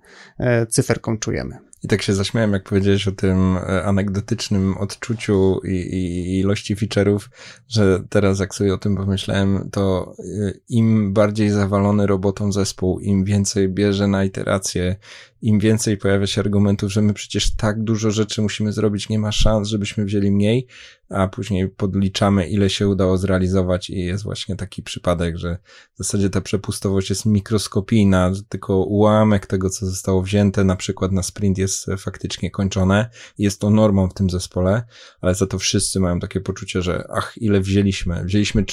cyferką 0.70 1.18
czujemy. 1.18 1.70
I 1.84 1.88
tak 1.88 2.02
się 2.02 2.14
zaśmiałem, 2.14 2.54
jak 2.54 2.64
powiedziałeś 2.64 3.08
o 3.08 3.12
tym 3.12 3.58
e, 3.58 3.84
anegdotycznym 3.84 4.78
odczuciu 4.78 5.60
i, 5.64 5.72
i, 5.72 6.40
ilości 6.40 6.76
feature'ów, 6.76 7.20
że 7.68 8.04
teraz 8.10 8.40
jak 8.40 8.56
sobie 8.56 8.74
o 8.74 8.78
tym 8.78 8.96
pomyślałem, 8.96 9.70
to 9.72 10.14
e, 10.20 10.54
im 10.70 11.14
bardziej 11.14 11.50
zawalony 11.50 12.08
robotą 12.08 12.52
zespół, 12.52 13.00
im 13.00 13.24
więcej 13.24 13.70
bierze 13.70 14.08
na 14.08 14.24
iterację, 14.24 14.96
im 15.42 15.60
więcej 15.60 15.98
pojawia 15.98 16.28
się 16.28 16.42
argumentów, 16.42 16.94
że 16.94 17.02
my 17.02 17.14
przecież 17.14 17.56
tak 17.56 17.84
dużo 17.84 18.12
rzeczy 18.12 18.42
musimy 18.42 18.74
zrobić, 18.74 19.10
nie 19.10 19.20
ma 19.20 19.32
szans, 19.32 19.68
żebyśmy 19.68 20.06
wzięli 20.06 20.32
mniej, 20.32 20.68
a 21.10 21.28
później 21.28 21.70
podliczamy, 21.70 22.50
ile 22.50 22.70
się 22.70 22.88
udało 22.88 23.18
zrealizować 23.18 23.90
i 23.90 24.00
jest 24.00 24.24
właśnie 24.24 24.56
taki 24.56 24.84
przypadek, 24.84 25.38
że 25.38 25.58
w 25.94 25.98
zasadzie 25.98 26.30
ta 26.30 26.42
przepustowość 26.42 27.10
jest 27.10 27.26
mikroskopijna, 27.26 28.32
tylko 28.50 28.78
ułamek 28.78 29.46
tego, 29.48 29.70
co 29.70 29.86
zostało 29.86 30.22
wzięte, 30.22 30.64
na 30.64 30.76
przykład 30.76 31.12
na 31.12 31.24
sprint 31.24 31.58
jest 31.58 31.88
faktycznie 31.98 32.52
kończone. 32.52 33.10
Jest 33.38 33.62
to 33.62 33.70
normą 33.70 34.10
w 34.10 34.14
tym 34.14 34.30
zespole, 34.30 34.84
ale 35.22 35.36
za 35.36 35.48
to 35.48 35.60
wszyscy 35.60 36.00
mają 36.00 36.20
takie 36.20 36.42
poczucie, 36.42 36.82
że 36.82 37.08
ach, 37.14 37.34
ile 37.38 37.62
wzięliśmy. 37.62 38.24
Wzięliśmy 38.24 38.66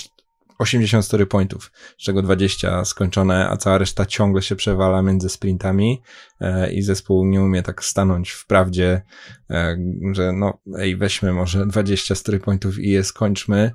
80 0.59 1.05
story 1.05 1.27
pointów, 1.27 1.73
z 1.99 2.03
czego 2.03 2.23
20 2.23 2.85
skończone, 2.85 3.49
a 3.49 3.57
cała 3.57 3.79
reszta 3.79 4.07
ciągle 4.07 4.43
się 4.43 4.57
przewala 4.57 5.03
między 5.03 5.29
sprintami 5.29 6.03
e, 6.41 6.73
i 6.73 6.83
zespół 6.83 7.27
nie 7.27 7.43
umie 7.43 7.63
tak 7.63 7.85
stanąć 7.85 8.31
w 8.31 8.47
prawdzie, 8.47 9.03
e, 9.51 9.77
że 10.13 10.33
no, 10.33 10.59
ej, 10.79 10.97
weźmy 10.97 11.33
może 11.33 11.67
20 11.67 12.15
story 12.15 12.41
pointów 12.41 12.79
i 12.79 12.91
je 12.91 13.05
skończmy 13.05 13.71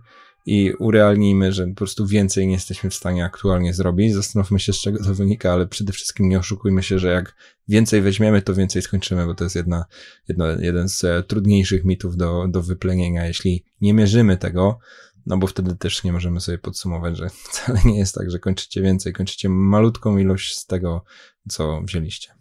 i 0.46 0.74
urealnijmy, 0.80 1.52
że 1.52 1.68
po 1.68 1.76
prostu 1.76 2.08
więcej 2.08 2.48
nie 2.48 2.54
jesteśmy 2.54 2.90
w 2.90 2.96
stanie 2.96 3.26
aktualnie 3.26 3.74
zrobić. 3.74 4.14
Zastanówmy 4.14 4.60
się, 4.60 4.74
z 4.74 4.82
czego 4.82 5.04
to 5.04 5.16
wynika, 5.16 5.54
ale 5.54 5.68
przede 5.68 5.94
wszystkim 5.94 6.30
nie 6.30 6.40
oszukujmy 6.40 6.84
się, 6.84 7.00
że 7.00 7.12
jak 7.12 7.36
więcej 7.68 8.02
weźmiemy, 8.02 8.42
to 8.42 8.54
więcej 8.54 8.82
skończymy, 8.82 9.26
bo 9.26 9.34
to 9.34 9.44
jest 9.44 9.56
jedna, 9.56 9.86
jedna, 10.28 10.48
jeden 10.60 10.90
z 10.90 11.04
e, 11.04 11.24
trudniejszych 11.24 11.86
mitów 11.86 12.18
do, 12.18 12.48
do 12.48 12.62
wyplenienia. 12.62 13.26
Jeśli 13.26 13.66
nie 13.82 13.94
mierzymy 13.94 14.38
tego, 14.38 14.80
no 15.26 15.38
bo 15.38 15.48
wtedy 15.48 15.76
też 15.76 16.04
nie 16.04 16.14
możemy 16.14 16.42
sobie 16.42 16.58
podsumować, 16.58 17.18
że 17.18 17.30
wcale 17.50 17.80
nie 17.86 17.98
jest 17.98 18.16
tak, 18.16 18.32
że 18.32 18.40
kończycie 18.40 18.82
więcej, 18.82 19.14
kończycie 19.14 19.50
malutką 19.50 20.18
ilość 20.18 20.56
z 20.58 20.66
tego, 20.66 21.04
co 21.50 21.82
wzięliście. 21.82 22.34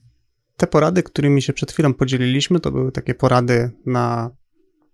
Te 0.57 0.67
porady, 0.67 1.03
którymi 1.03 1.43
się 1.43 1.53
przed 1.53 1.73
chwilą 1.73 1.95
podzieliliśmy, 1.95 2.61
to 2.61 2.71
były 2.73 2.93
takie 2.93 3.15
porady 3.15 3.71
na 3.87 4.31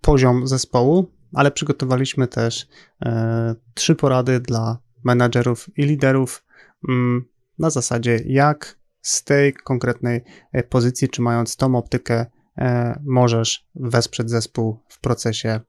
poziom 0.01 0.46
zespołu, 0.46 1.12
ale 1.35 1.51
przygotowaliśmy 1.51 2.29
też 2.29 2.66
e, 3.05 3.55
trzy 3.75 3.94
porady 3.94 4.40
dla 4.40 4.79
menadżerów 5.05 5.79
i 5.79 5.83
liderów 5.83 6.44
mm, 6.88 7.25
na 7.59 7.70
zasadzie, 7.70 8.20
jak 8.27 8.79
z 9.03 9.25
tej 9.25 9.55
konkretnej 9.55 10.25
e, 10.53 10.62
pozycji, 10.62 11.09
czy 11.09 11.22
mając 11.22 11.57
tą 11.57 11.77
optykę, 11.77 12.27
e, 12.59 13.01
możesz 13.05 13.66
wesprzeć 13.75 14.31
zespół 14.31 14.79
w 14.88 15.01
procesie 15.01 15.61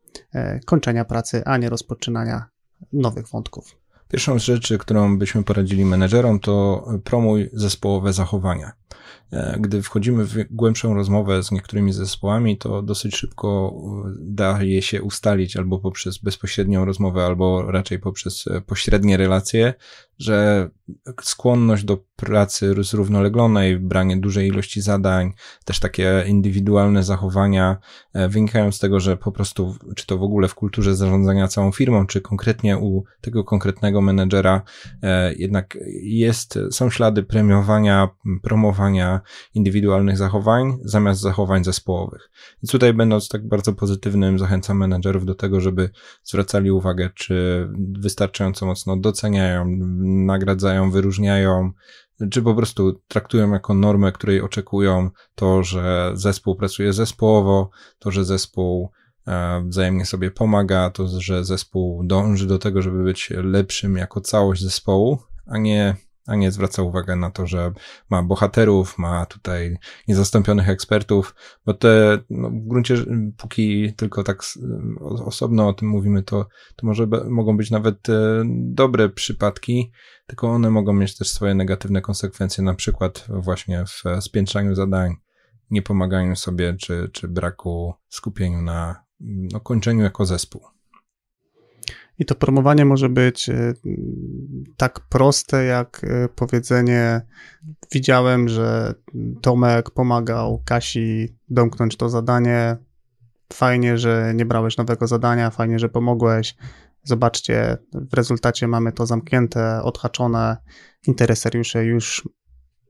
kończenia 0.65 1.05
pracy, 1.05 1.41
a 1.45 1.57
nie 1.57 1.69
rozpoczynania 1.69 2.45
nowych 2.93 3.27
wątków. 3.27 3.77
Pierwszą 4.07 4.39
z 4.39 4.43
rzeczy, 4.43 4.77
którą 4.77 5.17
byśmy 5.17 5.43
poradzili 5.43 5.85
menedżerom, 5.85 6.39
to 6.39 6.85
promuj 7.03 7.49
zespołowe 7.53 8.13
zachowania. 8.13 8.71
E, 9.31 9.57
gdy 9.59 9.81
wchodzimy 9.81 10.25
w 10.25 10.35
głębszą 10.51 10.93
rozmowę 10.93 11.43
z 11.43 11.51
niektórymi 11.51 11.93
zespołami, 11.93 12.57
to 12.57 12.81
dosyć 12.81 13.15
szybko 13.15 13.73
e, 14.05 14.13
daje 14.19 14.81
się 14.81 15.01
ustalić 15.01 15.57
albo 15.57 15.79
poprzez 15.79 16.17
bezpośrednią 16.17 16.85
rozmowę, 16.85 17.25
albo 17.25 17.71
raczej 17.71 17.99
poprzez 17.99 18.47
e, 18.47 18.61
pośrednie 18.61 19.17
relacje, 19.17 19.73
że 20.19 20.69
skłonność 21.21 21.83
do 21.83 21.97
pracy 22.15 22.75
zrównoleglonej, 22.83 23.79
branie 23.79 24.17
dużej 24.17 24.47
ilości 24.47 24.81
zadań, 24.81 25.33
też 25.65 25.79
takie 25.79 26.23
indywidualne 26.27 27.03
zachowania 27.03 27.77
wynikają 28.29 28.71
z 28.71 28.79
tego, 28.79 28.99
że 28.99 29.17
po 29.17 29.31
prostu, 29.31 29.75
czy 29.95 30.05
to 30.05 30.17
w 30.17 30.23
ogóle 30.23 30.47
w 30.47 30.55
kulturze 30.55 30.95
zarządzania 30.95 31.47
całą 31.47 31.71
firmą, 31.71 32.07
czy 32.07 32.21
konkretnie 32.21 32.77
u 32.77 33.03
tego 33.21 33.43
konkretnego 33.43 34.01
menedżera, 34.01 34.61
jednak 35.37 35.77
jest, 36.01 36.59
są 36.71 36.89
ślady 36.89 37.23
premiowania, 37.23 38.09
promowania 38.43 39.16
indywidualnych 39.53 40.17
zachowań 40.17 40.77
zamiast 40.83 41.21
zachowań 41.21 41.63
zespołowych. 41.63 42.29
I 42.63 42.67
tutaj 42.67 42.93
będąc 42.93 43.29
tak 43.29 43.47
bardzo 43.47 43.73
pozytywnym, 43.73 44.39
zachęcam 44.39 44.77
menedżerów 44.77 45.25
do 45.25 45.35
tego, 45.35 45.61
żeby 45.61 45.89
zwracali 46.23 46.71
uwagę, 46.71 47.09
czy 47.15 47.67
wystarczająco 47.99 48.65
mocno 48.65 48.97
doceniają, 48.97 49.65
nagradzają, 50.25 50.91
wyróżniają, 50.91 51.71
czy 52.31 52.41
po 52.41 52.55
prostu 52.55 53.01
traktują 53.07 53.51
jako 53.51 53.73
normę, 53.73 54.11
której 54.11 54.41
oczekują 54.41 55.09
to, 55.35 55.63
że 55.63 56.11
zespół 56.13 56.55
pracuje 56.55 56.93
zespołowo, 56.93 57.69
to, 57.99 58.11
że 58.11 58.25
zespół 58.25 58.91
e, 59.27 59.63
wzajemnie 59.67 60.05
sobie 60.05 60.31
pomaga, 60.31 60.89
to, 60.89 61.07
że 61.07 61.45
zespół 61.45 62.03
dąży 62.03 62.47
do 62.47 62.59
tego, 62.59 62.81
żeby 62.81 63.03
być 63.03 63.29
lepszym 63.29 63.97
jako 63.97 64.21
całość 64.21 64.63
zespołu, 64.63 65.19
a 65.45 65.57
nie 65.57 65.95
a 66.27 66.35
nie 66.35 66.51
zwraca 66.51 66.81
uwagi 66.81 67.15
na 67.19 67.31
to, 67.31 67.47
że 67.47 67.71
ma 68.09 68.23
bohaterów, 68.23 68.97
ma 68.97 69.25
tutaj 69.25 69.77
niezastąpionych 70.07 70.69
ekspertów, 70.69 71.35
bo 71.65 71.73
te, 71.73 72.19
no, 72.29 72.49
w 72.49 72.67
gruncie, 72.67 72.95
póki 73.37 73.93
tylko 73.93 74.23
tak 74.23 74.43
osobno 75.25 75.67
o 75.67 75.73
tym 75.73 75.87
mówimy, 75.87 76.23
to, 76.23 76.47
to 76.75 76.87
może 76.87 77.07
mogą 77.29 77.57
być 77.57 77.71
nawet 77.71 78.09
e, 78.09 78.43
dobre 78.47 79.09
przypadki, 79.09 79.91
tylko 80.27 80.49
one 80.49 80.69
mogą 80.69 80.93
mieć 80.93 81.17
też 81.17 81.29
swoje 81.29 81.55
negatywne 81.55 82.01
konsekwencje, 82.01 82.63
na 82.63 82.73
przykład 82.73 83.27
właśnie 83.29 83.83
w 83.85 84.23
spiętrzaniu 84.23 84.75
zadań, 84.75 85.15
nie 85.69 85.81
pomaganiu 85.81 86.35
sobie, 86.35 86.73
czy, 86.73 87.09
czy 87.13 87.27
braku 87.27 87.93
skupieniu 88.09 88.61
na 88.61 89.03
no, 89.19 89.59
kończeniu 89.59 90.03
jako 90.03 90.25
zespół. 90.25 90.76
I 92.19 92.25
to 92.25 92.35
promowanie 92.35 92.85
może 92.85 93.09
być 93.09 93.49
e, 93.49 93.73
tak 94.77 94.99
proste, 94.99 95.65
jak 95.65 96.01
e, 96.03 96.29
powiedzenie: 96.35 97.21
Widziałem, 97.91 98.49
że 98.49 98.93
Tomek 99.41 99.91
pomagał 99.91 100.61
Kasi 100.65 101.35
domknąć 101.49 101.97
to 101.97 102.09
zadanie. 102.09 102.77
Fajnie, 103.53 103.97
że 103.97 104.33
nie 104.35 104.45
brałeś 104.45 104.77
nowego 104.77 105.07
zadania, 105.07 105.49
fajnie, 105.49 105.79
że 105.79 105.89
pomogłeś. 105.89 106.55
Zobaczcie, 107.03 107.77
w 107.93 108.13
rezultacie 108.13 108.67
mamy 108.67 108.91
to 108.91 109.05
zamknięte, 109.05 109.83
odhaczone. 109.83 110.57
Interesariusze 111.07 111.85
już 111.85 112.29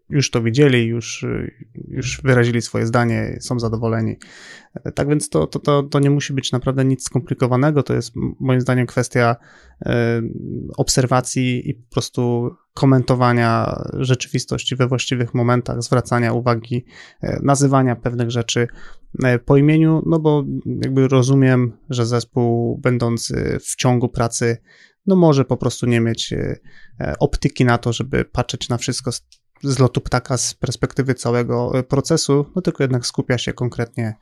już 0.10 0.32
to 0.32 0.42
widzieli, 0.42 0.86
już, 0.86 1.26
już 1.88 2.22
wyrazili 2.24 2.62
swoje 2.62 2.86
zdanie, 2.86 3.38
są 3.40 3.60
zadowoleni. 3.60 4.16
Tak 4.96 5.10
więc 5.10 5.30
to, 5.30 5.48
to, 5.48 5.60
to, 5.60 5.84
to 5.84 6.00
nie 6.00 6.10
musi 6.10 6.34
być 6.34 6.52
naprawdę 6.52 6.86
nic 6.86 7.04
skomplikowanego, 7.04 7.84
to 7.84 7.94
jest 7.94 8.12
moim 8.40 8.62
zdaniem 8.62 8.88
kwestia 8.88 9.36
e, 9.86 10.22
obserwacji 10.78 11.70
i 11.70 11.74
po 11.74 11.92
prostu 11.92 12.50
komentowania 12.74 13.82
rzeczywistości 13.94 14.76
we 14.76 14.88
właściwych 14.88 15.34
momentach, 15.34 15.84
zwracania 15.84 16.34
uwagi, 16.34 16.86
e, 17.22 17.40
nazywania 17.44 17.96
pewnych 17.96 18.32
rzeczy 18.32 18.68
e, 19.24 19.40
po 19.40 19.58
imieniu, 19.58 20.04
no 20.06 20.20
bo 20.20 20.44
jakby 20.66 21.08
rozumiem, 21.08 21.72
że 21.90 22.06
zespół 22.06 22.78
będący 22.78 23.58
w 23.62 23.76
ciągu 23.76 24.10
pracy 24.10 24.58
no 25.06 25.16
może 25.16 25.46
po 25.46 25.58
prostu 25.58 25.86
nie 25.86 26.00
mieć 26.02 26.34
optyki 27.20 27.66
na 27.66 27.78
to, 27.78 27.94
żeby 27.94 28.26
patrzeć 28.26 28.70
na 28.70 28.78
wszystko 28.78 29.12
z 29.12 29.22
z 29.64 29.80
lotu 29.80 30.02
ptaka 30.02 30.38
z 30.38 30.54
perspektywy 30.54 31.14
całego 31.14 31.80
e, 31.80 31.84
procesu, 31.84 32.46
no 32.56 32.62
tylko 32.62 32.84
jednak 32.84 33.06
skupia 33.06 33.38
się 33.38 33.54
konkretnie 33.54 34.16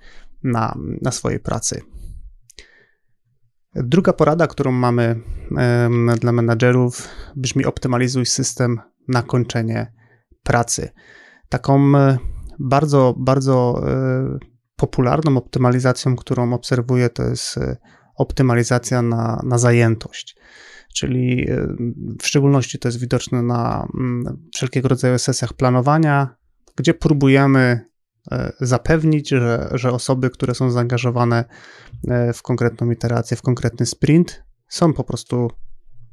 na, 0.43 0.77
na 1.01 1.11
swojej 1.11 1.39
pracy. 1.39 1.81
Druga 3.75 4.13
porada, 4.13 4.47
którą 4.47 4.71
mamy 4.71 5.21
dla 6.19 6.31
menadżerów, 6.31 7.07
brzmi 7.35 7.65
optymalizuj 7.65 8.25
system 8.25 8.79
na 9.07 9.21
kończenie 9.21 9.93
pracy. 10.43 10.89
Taką 11.49 11.97
e, 11.97 12.17
bardzo, 12.59 13.15
bardzo 13.17 13.81
e, 13.87 14.37
popularną 14.75 15.37
optymalizacją, 15.37 16.15
którą 16.15 16.53
obserwuję, 16.53 17.09
to 17.09 17.23
jest 17.23 17.59
optymalizacja 18.15 19.01
na, 19.01 19.41
na 19.43 19.57
zajętość 19.57 20.37
czyli 20.95 21.49
e, 21.49 21.67
w 22.21 22.27
szczególności 22.27 22.79
to 22.79 22.87
jest 22.87 22.99
widoczne 22.99 23.41
na 23.41 23.87
mm, 23.95 24.49
wszelkiego 24.55 24.87
rodzaju 24.87 25.19
sesjach 25.19 25.53
planowania, 25.53 26.35
gdzie 26.75 26.93
próbujemy 26.93 27.85
e, 28.31 28.53
zapewnić, 28.59 29.29
że, 29.29 29.69
że 29.73 29.91
osoby, 29.91 30.29
które 30.29 30.55
są 30.55 30.71
zaangażowane 30.71 31.45
e, 32.07 32.33
w 32.33 32.41
konkretną 32.41 32.91
iterację, 32.91 33.37
w 33.37 33.41
konkretny 33.41 33.85
sprint, 33.85 34.43
są 34.67 34.93
po 34.93 35.03
prostu 35.03 35.51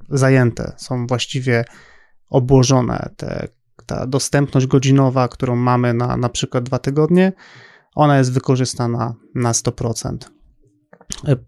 zajęte, 0.09 0.73
są 0.77 1.07
właściwie 1.07 1.65
obłożone. 2.29 3.09
Te, 3.17 3.49
ta 3.87 4.07
dostępność 4.07 4.67
godzinowa, 4.67 5.29
którą 5.29 5.57
mamy 5.57 5.95
na 5.95 6.17
na 6.17 6.29
przykład 6.29 6.65
dwa 6.65 6.79
tygodnie, 6.79 7.33
ona 7.95 8.19
jest 8.19 8.33
wykorzystana 8.33 9.15
na 9.35 9.53
100%. 9.53 10.17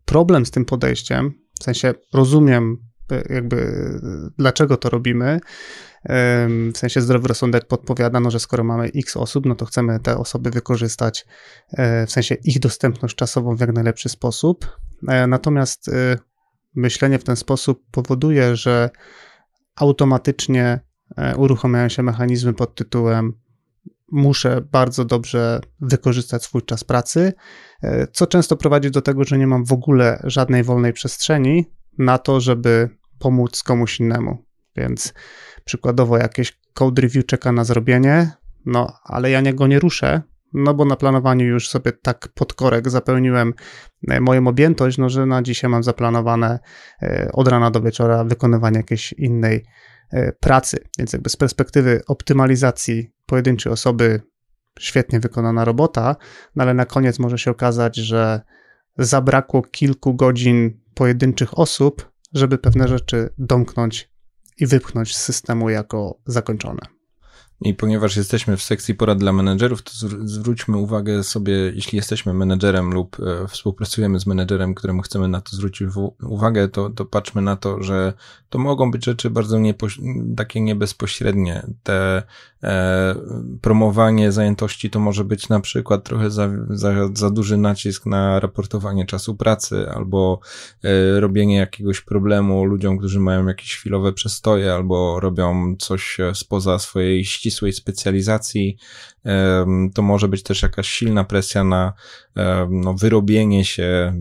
Problem 0.04 0.46
z 0.46 0.50
tym 0.50 0.64
podejściem, 0.64 1.32
w 1.60 1.64
sensie 1.64 1.94
rozumiem 2.12 2.76
jakby 3.30 3.90
dlaczego 4.38 4.76
to 4.76 4.90
robimy. 4.90 5.40
W 6.74 6.78
sensie 6.78 7.00
zdrowy 7.00 7.28
rozsądek 7.28 7.64
podpowiada, 7.64 8.20
no, 8.20 8.30
że 8.30 8.40
skoro 8.40 8.64
mamy 8.64 8.90
x 8.96 9.16
osób, 9.16 9.46
no 9.46 9.54
to 9.54 9.64
chcemy 9.64 10.00
te 10.00 10.18
osoby 10.18 10.50
wykorzystać, 10.50 11.26
e, 11.72 12.06
w 12.06 12.10
sensie 12.12 12.34
ich 12.34 12.60
dostępność 12.60 13.16
czasową 13.16 13.56
w 13.56 13.60
jak 13.60 13.72
najlepszy 13.72 14.08
sposób. 14.08 14.78
E, 15.08 15.26
natomiast 15.26 15.88
e, 15.88 16.18
myślenie 16.74 17.18
w 17.18 17.24
ten 17.24 17.36
sposób 17.36 17.82
powoduje, 17.90 18.56
że 18.56 18.90
automatycznie 19.76 20.80
uruchamiają 21.36 21.88
się 21.88 22.02
mechanizmy 22.02 22.54
pod 22.54 22.74
tytułem 22.74 23.32
muszę 24.12 24.60
bardzo 24.72 25.04
dobrze 25.04 25.60
wykorzystać 25.80 26.44
swój 26.44 26.62
czas 26.62 26.84
pracy, 26.84 27.32
co 28.12 28.26
często 28.26 28.56
prowadzi 28.56 28.90
do 28.90 29.02
tego, 29.02 29.24
że 29.24 29.38
nie 29.38 29.46
mam 29.46 29.64
w 29.64 29.72
ogóle 29.72 30.20
żadnej 30.24 30.64
wolnej 30.64 30.92
przestrzeni, 30.92 31.66
na 31.98 32.18
to, 32.18 32.40
żeby 32.40 32.88
pomóc 33.18 33.62
komuś 33.62 34.00
innemu. 34.00 34.44
Więc 34.76 35.14
przykładowo 35.64 36.18
jakieś 36.18 36.60
code 36.74 37.02
review 37.02 37.26
czeka 37.26 37.52
na 37.52 37.64
zrobienie, 37.64 38.30
no 38.66 38.92
ale 39.04 39.30
ja 39.30 39.52
go 39.52 39.66
nie 39.66 39.78
ruszę, 39.78 40.22
no 40.54 40.74
bo 40.74 40.84
na 40.84 40.96
planowaniu 40.96 41.46
już 41.46 41.68
sobie 41.68 41.92
tak 41.92 42.28
pod 42.34 42.54
korek 42.54 42.90
zapełniłem 42.90 43.54
e, 44.08 44.20
moją 44.20 44.46
objętość, 44.46 44.98
no 44.98 45.08
że 45.08 45.26
na 45.26 45.42
dzisiaj 45.42 45.70
mam 45.70 45.82
zaplanowane 45.82 46.58
e, 47.02 47.30
od 47.32 47.48
rana 47.48 47.70
do 47.70 47.80
wieczora 47.80 48.24
wykonywanie 48.24 48.76
jakiejś 48.76 49.12
innej 49.12 49.64
e, 50.10 50.32
pracy. 50.32 50.76
Więc 50.98 51.12
jakby 51.12 51.30
z 51.30 51.36
perspektywy 51.36 52.02
optymalizacji 52.06 53.10
pojedynczej 53.26 53.72
osoby 53.72 54.20
świetnie 54.78 55.20
wykonana 55.20 55.64
robota, 55.64 56.16
no 56.56 56.62
ale 56.62 56.74
na 56.74 56.86
koniec 56.86 57.18
może 57.18 57.38
się 57.38 57.50
okazać, 57.50 57.96
że 57.96 58.40
zabrakło 58.98 59.62
kilku 59.62 60.14
godzin 60.14 60.80
pojedynczych 60.94 61.58
osób, 61.58 62.12
żeby 62.32 62.58
pewne 62.58 62.88
rzeczy 62.88 63.28
domknąć 63.38 64.10
i 64.58 64.66
wypchnąć 64.66 65.16
z 65.16 65.22
systemu 65.22 65.70
jako 65.70 66.18
zakończone. 66.26 66.93
I 67.60 67.74
ponieważ 67.74 68.16
jesteśmy 68.16 68.56
w 68.56 68.62
sekcji 68.62 68.94
porad 68.94 69.18
dla 69.18 69.32
menedżerów, 69.32 69.82
to 69.82 69.90
zwróćmy 70.24 70.76
uwagę 70.76 71.24
sobie, 71.24 71.52
jeśli 71.52 71.96
jesteśmy 71.96 72.34
menedżerem 72.34 72.92
lub 72.92 73.16
e, 73.20 73.48
współpracujemy 73.48 74.20
z 74.20 74.26
menedżerem, 74.26 74.74
któremu 74.74 75.02
chcemy 75.02 75.28
na 75.28 75.40
to 75.40 75.56
zwrócić 75.56 75.88
uwagę, 76.22 76.68
to, 76.68 76.90
to 76.90 77.04
patrzmy 77.04 77.42
na 77.42 77.56
to, 77.56 77.82
że 77.82 78.12
to 78.54 78.58
mogą 78.58 78.90
być 78.90 79.04
rzeczy 79.04 79.30
bardzo 79.30 79.58
takie 80.36 80.60
niebezpośrednie. 80.60 81.66
Te 81.82 82.22
e, 82.62 83.14
promowanie 83.60 84.32
zajętości 84.32 84.90
to 84.90 85.00
może 85.00 85.24
być 85.24 85.48
na 85.48 85.60
przykład 85.60 86.04
trochę 86.04 86.30
za, 86.30 86.50
za, 86.70 87.08
za 87.12 87.30
duży 87.30 87.56
nacisk 87.56 88.06
na 88.06 88.40
raportowanie 88.40 89.06
czasu 89.06 89.34
pracy 89.34 89.90
albo 89.90 90.40
e, 90.84 91.20
robienie 91.20 91.56
jakiegoś 91.56 92.00
problemu 92.00 92.64
ludziom, 92.64 92.98
którzy 92.98 93.20
mają 93.20 93.46
jakieś 93.46 93.76
chwilowe 93.76 94.12
przestoje 94.12 94.72
albo 94.72 95.20
robią 95.20 95.76
coś 95.78 96.20
e, 96.20 96.34
spoza 96.34 96.78
swojej 96.78 97.24
ścisłej 97.44 97.72
specjalizacji. 97.72 98.76
To 99.94 100.02
może 100.02 100.28
być 100.28 100.42
też 100.42 100.62
jakaś 100.62 100.88
silna 100.88 101.24
presja 101.24 101.64
na 101.64 101.92
no, 102.70 102.94
wyrobienie 102.94 103.64
się, 103.64 104.20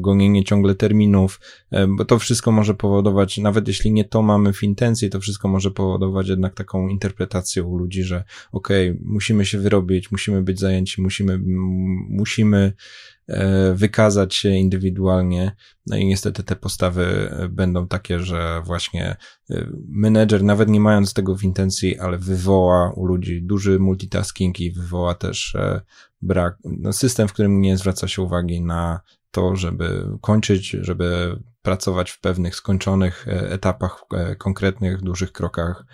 gonienie 0.00 0.44
ciągle 0.44 0.74
terminów, 0.74 1.40
bo 1.88 2.04
to 2.04 2.18
wszystko 2.18 2.52
może 2.52 2.74
powodować, 2.74 3.38
nawet 3.38 3.68
jeśli 3.68 3.92
nie 3.92 4.04
to 4.04 4.22
mamy 4.22 4.52
w 4.52 4.62
intencji, 4.62 5.10
to 5.10 5.20
wszystko 5.20 5.48
może 5.48 5.70
powodować 5.70 6.28
jednak 6.28 6.54
taką 6.54 6.88
interpretację 6.88 7.62
u 7.62 7.76
ludzi, 7.76 8.02
że 8.02 8.24
okej, 8.52 8.90
okay, 8.90 9.02
musimy 9.04 9.46
się 9.46 9.58
wyrobić, 9.58 10.10
musimy 10.10 10.42
być 10.42 10.60
zajęci, 10.60 11.02
musimy, 11.02 11.38
musimy 12.08 12.72
E, 13.28 13.74
wykazać 13.74 14.34
się 14.34 14.50
indywidualnie. 14.50 15.56
No 15.86 15.96
i 15.96 16.06
niestety 16.06 16.42
te 16.42 16.56
postawy 16.56 17.30
będą 17.50 17.88
takie, 17.88 18.20
że 18.20 18.62
właśnie 18.64 19.16
e, 19.50 19.66
menedżer, 19.88 20.42
nawet 20.42 20.68
nie 20.68 20.80
mając 20.80 21.14
tego 21.14 21.36
w 21.36 21.44
intencji, 21.44 21.98
ale 21.98 22.18
wywoła 22.18 22.92
u 22.96 23.06
ludzi 23.06 23.42
duży 23.42 23.78
multitasking 23.78 24.37
i 24.40 24.72
wywoła 24.72 25.14
też 25.14 25.54
e, 25.54 25.80
brak, 26.22 26.58
no 26.64 26.92
system, 26.92 27.28
w 27.28 27.32
którym 27.32 27.60
nie 27.60 27.76
zwraca 27.76 28.08
się 28.08 28.22
uwagi 28.22 28.60
na 28.60 29.00
to, 29.30 29.56
żeby 29.56 30.06
kończyć, 30.20 30.70
żeby 30.70 31.38
pracować 31.62 32.10
w 32.10 32.20
pewnych 32.20 32.56
skończonych 32.56 33.26
etapach, 33.28 34.04
konkretnych, 34.38 35.02
dużych 35.02 35.32
krokach, 35.32 35.84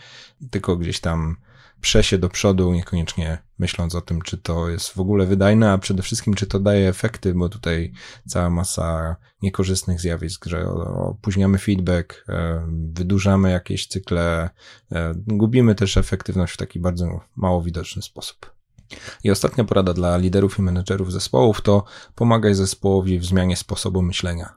tylko 0.50 0.76
gdzieś 0.76 1.00
tam 1.00 1.36
prze 1.84 2.02
się 2.02 2.18
do 2.18 2.28
przodu, 2.28 2.72
niekoniecznie 2.72 3.38
myśląc 3.58 3.94
o 3.94 4.00
tym, 4.00 4.22
czy 4.22 4.38
to 4.38 4.68
jest 4.68 4.88
w 4.88 5.00
ogóle 5.00 5.26
wydajne, 5.26 5.72
a 5.72 5.78
przede 5.78 6.02
wszystkim, 6.02 6.34
czy 6.34 6.46
to 6.46 6.60
daje 6.60 6.88
efekty, 6.88 7.34
bo 7.34 7.48
tutaj 7.48 7.92
cała 8.28 8.50
masa 8.50 9.16
niekorzystnych 9.42 10.00
zjawisk, 10.00 10.46
że 10.46 10.68
opóźniamy 10.68 11.58
feedback, 11.58 12.24
e, 12.28 12.66
wydłużamy 12.92 13.50
jakieś 13.50 13.86
cykle, 13.86 14.50
e, 14.92 15.12
gubimy 15.16 15.74
też 15.74 15.96
efektywność 15.96 16.54
w 16.54 16.56
taki 16.56 16.80
bardzo 16.80 17.20
mało 17.36 17.62
widoczny 17.62 18.02
sposób. 18.02 18.54
I 19.24 19.30
ostatnia 19.30 19.64
porada 19.64 19.94
dla 19.94 20.16
liderów 20.16 20.58
i 20.58 20.62
menedżerów 20.62 21.12
zespołów 21.12 21.60
to 21.60 21.84
pomagaj 22.14 22.54
zespołowi 22.54 23.18
w 23.18 23.24
zmianie 23.24 23.56
sposobu 23.56 24.02
myślenia. 24.02 24.54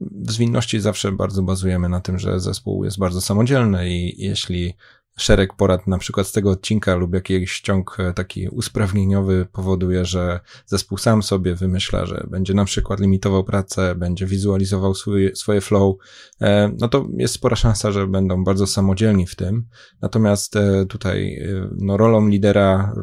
W 0.00 0.32
zwinności 0.32 0.80
zawsze 0.80 1.12
bardzo 1.12 1.42
bazujemy 1.42 1.88
na 1.88 2.00
tym, 2.00 2.18
że 2.18 2.40
zespół 2.40 2.84
jest 2.84 2.98
bardzo 2.98 3.20
samodzielny 3.20 3.90
i 3.90 4.24
jeśli 4.24 4.74
szereg 5.20 5.54
porad 5.54 5.86
na 5.86 5.98
przykład 5.98 6.26
z 6.26 6.32
tego 6.32 6.50
odcinka 6.50 6.94
lub 6.94 7.14
jakiś 7.14 7.60
ciąg 7.60 7.96
e, 8.00 8.12
taki 8.12 8.48
usprawnieniowy 8.48 9.46
powoduje, 9.52 10.04
że 10.04 10.40
zespół 10.66 10.98
sam 10.98 11.22
sobie 11.22 11.54
wymyśla, 11.54 12.06
że 12.06 12.26
będzie 12.30 12.54
na 12.54 12.64
przykład 12.64 13.00
limitował 13.00 13.44
pracę, 13.44 13.94
będzie 13.94 14.26
wizualizował 14.26 14.94
swój, 14.94 15.36
swoje 15.36 15.60
flow, 15.60 15.96
e, 16.40 16.72
no 16.78 16.88
to 16.88 17.06
jest 17.16 17.34
spora 17.34 17.56
szansa, 17.56 17.92
że 17.92 18.06
będą 18.06 18.44
bardzo 18.44 18.66
samodzielni 18.66 19.26
w 19.26 19.36
tym. 19.36 19.66
Natomiast 20.00 20.56
e, 20.56 20.86
tutaj 20.86 21.42
no, 21.76 21.96
rolą 21.96 22.28
lidera 22.28 22.94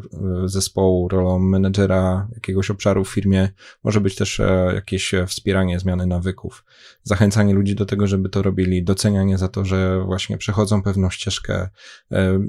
zespołu, 0.44 1.08
rolą 1.08 1.38
menedżera 1.38 2.28
jakiegoś 2.34 2.70
obszaru 2.70 3.04
w 3.04 3.08
firmie 3.08 3.48
może 3.84 4.00
być 4.00 4.16
też 4.16 4.40
jakieś 4.74 5.12
wspieranie 5.26 5.80
zmiany 5.80 6.06
nawyków, 6.06 6.64
zachęcanie 7.02 7.54
ludzi 7.54 7.74
do 7.74 7.86
tego, 7.86 8.06
żeby 8.06 8.28
to 8.28 8.42
robili, 8.42 8.84
docenianie 8.84 9.38
za 9.38 9.48
to, 9.48 9.64
że 9.64 10.02
właśnie 10.04 10.38
przechodzą 10.38 10.82
pewną 10.82 11.10
ścieżkę, 11.10 11.68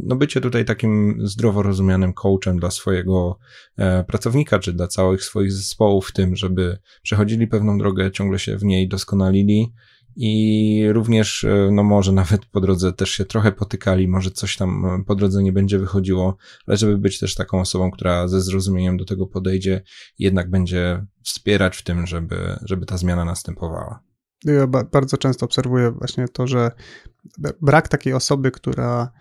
no 0.03 0.15
bycie 0.15 0.41
tutaj 0.41 0.65
takim 0.65 1.17
zdrowo 1.23 1.63
rozumianym 1.63 2.13
coachem 2.13 2.59
dla 2.59 2.71
swojego 2.71 3.39
e, 3.77 4.03
pracownika, 4.03 4.59
czy 4.59 4.73
dla 4.73 4.87
całych 4.87 5.23
swoich 5.23 5.51
zespołów 5.51 6.07
w 6.07 6.11
tym, 6.11 6.35
żeby 6.35 6.77
przechodzili 7.01 7.47
pewną 7.47 7.77
drogę, 7.77 8.11
ciągle 8.11 8.39
się 8.39 8.57
w 8.57 8.63
niej 8.63 8.87
doskonalili 8.87 9.73
i 10.15 10.83
również, 10.91 11.43
e, 11.43 11.69
no 11.71 11.83
może 11.83 12.11
nawet 12.11 12.45
po 12.45 12.61
drodze 12.61 12.93
też 12.93 13.09
się 13.09 13.25
trochę 13.25 13.51
potykali, 13.51 14.07
może 14.07 14.31
coś 14.31 14.57
tam 14.57 14.85
e, 14.85 15.03
po 15.03 15.15
drodze 15.15 15.43
nie 15.43 15.51
będzie 15.51 15.79
wychodziło, 15.79 16.37
ale 16.67 16.77
żeby 16.77 16.97
być 16.97 17.19
też 17.19 17.35
taką 17.35 17.61
osobą, 17.61 17.91
która 17.91 18.27
ze 18.27 18.41
zrozumieniem 18.41 18.97
do 18.97 19.05
tego 19.05 19.27
podejdzie, 19.27 19.81
jednak 20.19 20.49
będzie 20.49 21.05
wspierać 21.23 21.77
w 21.77 21.83
tym, 21.83 22.07
żeby, 22.07 22.59
żeby 22.61 22.85
ta 22.85 22.97
zmiana 22.97 23.25
następowała. 23.25 24.03
Ja 24.45 24.67
bardzo 24.67 25.17
często 25.17 25.45
obserwuję 25.45 25.91
właśnie 25.91 26.27
to, 26.27 26.47
że 26.47 26.71
brak 27.61 27.87
takiej 27.87 28.13
osoby, 28.13 28.51
która 28.51 29.11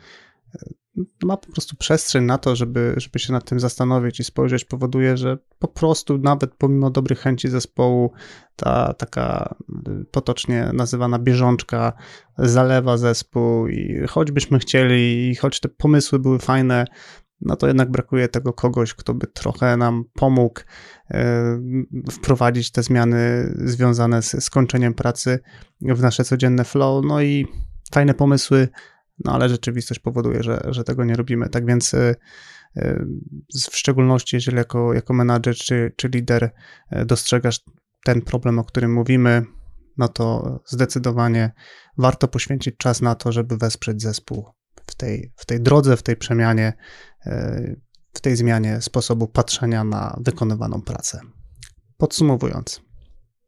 ma 1.24 1.36
po 1.36 1.52
prostu 1.52 1.76
przestrzeń 1.76 2.24
na 2.24 2.38
to, 2.38 2.56
żeby, 2.56 2.94
żeby 2.96 3.18
się 3.18 3.32
nad 3.32 3.44
tym 3.44 3.60
zastanowić 3.60 4.20
i 4.20 4.24
spojrzeć, 4.24 4.64
powoduje, 4.64 5.16
że 5.16 5.38
po 5.58 5.68
prostu 5.68 6.18
nawet 6.18 6.54
pomimo 6.54 6.90
dobrych 6.90 7.18
chęci 7.18 7.48
zespołu, 7.48 8.12
ta 8.56 8.94
taka 8.94 9.54
potocznie 10.10 10.70
nazywana 10.72 11.18
bieżączka 11.18 11.92
zalewa 12.38 12.96
zespół 12.96 13.68
i 13.68 14.06
choćbyśmy 14.08 14.58
chcieli 14.58 15.30
i 15.30 15.34
choć 15.34 15.60
te 15.60 15.68
pomysły 15.68 16.18
były 16.18 16.38
fajne, 16.38 16.84
no 17.40 17.56
to 17.56 17.66
jednak 17.66 17.90
brakuje 17.90 18.28
tego 18.28 18.52
kogoś, 18.52 18.94
kto 18.94 19.14
by 19.14 19.26
trochę 19.26 19.76
nam 19.76 20.04
pomógł 20.14 20.60
e, 21.10 21.58
wprowadzić 22.10 22.70
te 22.70 22.82
zmiany 22.82 23.52
związane 23.64 24.22
z 24.22 24.44
skończeniem 24.44 24.94
pracy 24.94 25.38
w 25.80 26.02
nasze 26.02 26.24
codzienne 26.24 26.64
flow. 26.64 27.04
No 27.04 27.22
i 27.22 27.46
fajne 27.92 28.14
pomysły 28.14 28.68
no 29.24 29.32
ale 29.32 29.48
rzeczywistość 29.48 30.00
powoduje, 30.00 30.42
że, 30.42 30.60
że 30.68 30.84
tego 30.84 31.04
nie 31.04 31.14
robimy. 31.14 31.48
Tak 31.48 31.66
więc 31.66 31.94
y, 31.94 32.14
y, 32.76 33.06
w 33.70 33.76
szczególności 33.76 34.36
jeżeli 34.36 34.56
jako, 34.56 34.94
jako 34.94 35.14
menadżer 35.14 35.54
czy, 35.56 35.92
czy 35.96 36.08
lider 36.08 36.44
y, 36.92 37.04
dostrzegasz 37.04 37.60
ten 38.04 38.22
problem, 38.22 38.58
o 38.58 38.64
którym 38.64 38.92
mówimy, 38.92 39.44
no 39.96 40.08
to 40.08 40.58
zdecydowanie 40.66 41.52
warto 41.98 42.28
poświęcić 42.28 42.76
czas 42.76 43.00
na 43.00 43.14
to, 43.14 43.32
żeby 43.32 43.56
wesprzeć 43.56 44.02
zespół 44.02 44.46
w 44.86 44.94
tej, 44.94 45.32
w 45.36 45.46
tej 45.46 45.60
drodze, 45.60 45.96
w 45.96 46.02
tej 46.02 46.16
przemianie, 46.16 46.72
w 48.12 48.20
tej 48.20 48.36
zmianie 48.36 48.80
sposobu 48.80 49.28
patrzenia 49.28 49.84
na 49.84 50.20
wykonywaną 50.24 50.82
pracę. 50.82 51.20
Podsumowując, 51.96 52.82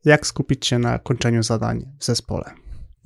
jak 0.05 0.27
skupić 0.27 0.67
się 0.67 0.79
na 0.79 0.99
kończeniu 0.99 1.43
zadań 1.43 1.93
w 1.99 2.05
zespole? 2.05 2.51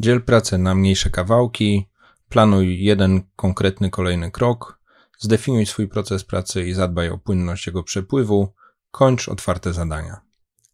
Dziel 0.00 0.22
pracę 0.22 0.58
na 0.58 0.74
mniejsze 0.74 1.10
kawałki, 1.10 1.88
Planuj 2.34 2.84
jeden 2.84 3.22
konkretny 3.36 3.90
kolejny 3.90 4.30
krok, 4.30 4.80
zdefiniuj 5.18 5.66
swój 5.66 5.88
proces 5.88 6.24
pracy 6.24 6.64
i 6.64 6.74
zadbaj 6.74 7.08
o 7.08 7.18
płynność 7.18 7.66
jego 7.66 7.82
przepływu, 7.82 8.54
kończ 8.90 9.28
otwarte 9.28 9.72
zadania. 9.72 10.20